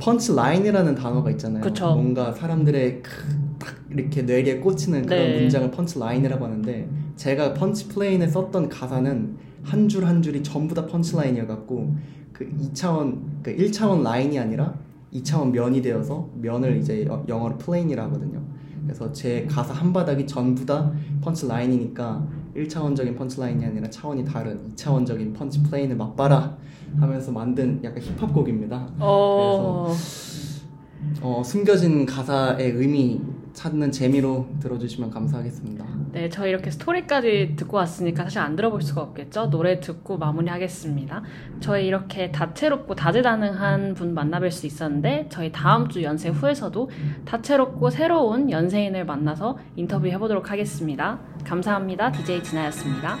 punch 0.00 0.34
line이라는 0.34 0.94
단어가 0.94 1.30
있잖아요. 1.32 1.62
그쵸. 1.62 1.94
뭔가 1.94 2.32
사람들의 2.32 3.02
크- 3.02 3.41
딱 3.62 3.76
이렇게 3.90 4.22
뇌리에 4.22 4.58
꽂히는 4.58 5.06
그런 5.06 5.22
네. 5.24 5.40
문장을 5.40 5.70
punch 5.70 5.98
line이라고 5.98 6.44
하는데 6.44 6.88
제가 7.16 7.54
Punch 7.54 7.88
Plane에 7.88 8.26
썼던 8.26 8.68
가사는 8.68 9.36
한 9.62 9.88
줄한 9.88 10.20
줄이 10.22 10.42
전부 10.42 10.74
다 10.74 10.86
punch 10.86 11.14
line이어갖고 11.16 11.94
그 12.32 12.48
2차원 12.58 13.18
그 13.42 13.54
1차원 13.56 14.02
라인이 14.02 14.38
아니라 14.38 14.74
2차원 15.14 15.50
면이 15.52 15.80
되어서 15.82 16.28
면을 16.40 16.78
이제 16.78 17.04
여- 17.06 17.24
영어로 17.28 17.58
plane이라 17.58 18.02
하거든요. 18.04 18.42
그래서 18.84 19.12
제 19.12 19.46
가사 19.48 19.72
한 19.72 19.92
바닥이 19.92 20.26
전부 20.26 20.66
다 20.66 20.90
punch 21.22 21.46
line이니까 21.46 22.26
1차원적인 22.56 23.16
punch 23.16 23.40
line이 23.40 23.64
아니라 23.64 23.88
차원이 23.88 24.24
다른 24.24 24.58
2차원적인 24.74 25.34
punch 25.34 25.62
plane을 25.62 25.96
맛봐라 25.96 26.56
하면서 26.98 27.30
만든 27.30 27.78
약간 27.84 28.02
힙합 28.02 28.34
곡입니다. 28.34 28.88
어, 28.98 29.94
어, 31.20 31.42
숨겨진 31.44 32.04
가사의 32.06 32.72
의미 32.72 33.20
찾는 33.52 33.92
재미로 33.92 34.48
들어주시면 34.60 35.10
감사하겠습니다. 35.10 35.84
네, 36.12 36.28
저희 36.28 36.50
이렇게 36.50 36.70
스토리까지 36.70 37.54
듣고 37.56 37.76
왔으니까 37.76 38.24
사실 38.24 38.40
안 38.40 38.56
들어볼 38.56 38.82
수가 38.82 39.02
없겠죠? 39.02 39.50
노래 39.50 39.80
듣고 39.80 40.18
마무리하겠습니다. 40.18 41.22
저희 41.60 41.86
이렇게 41.86 42.30
다채롭고 42.30 42.94
다재다능한 42.94 43.94
분 43.94 44.14
만나뵐 44.14 44.50
수 44.50 44.66
있었는데, 44.66 45.26
저희 45.30 45.52
다음 45.52 45.88
주 45.88 46.02
연세 46.02 46.28
후에서도 46.28 46.90
다채롭고 47.24 47.90
새로운 47.90 48.50
연세인을 48.50 49.04
만나서 49.04 49.58
인터뷰 49.76 50.06
해 50.08 50.18
보도록 50.18 50.50
하겠습니다. 50.50 51.18
감사합니다. 51.44 52.12
DJ 52.12 52.42
진아였습니다. 52.42 53.16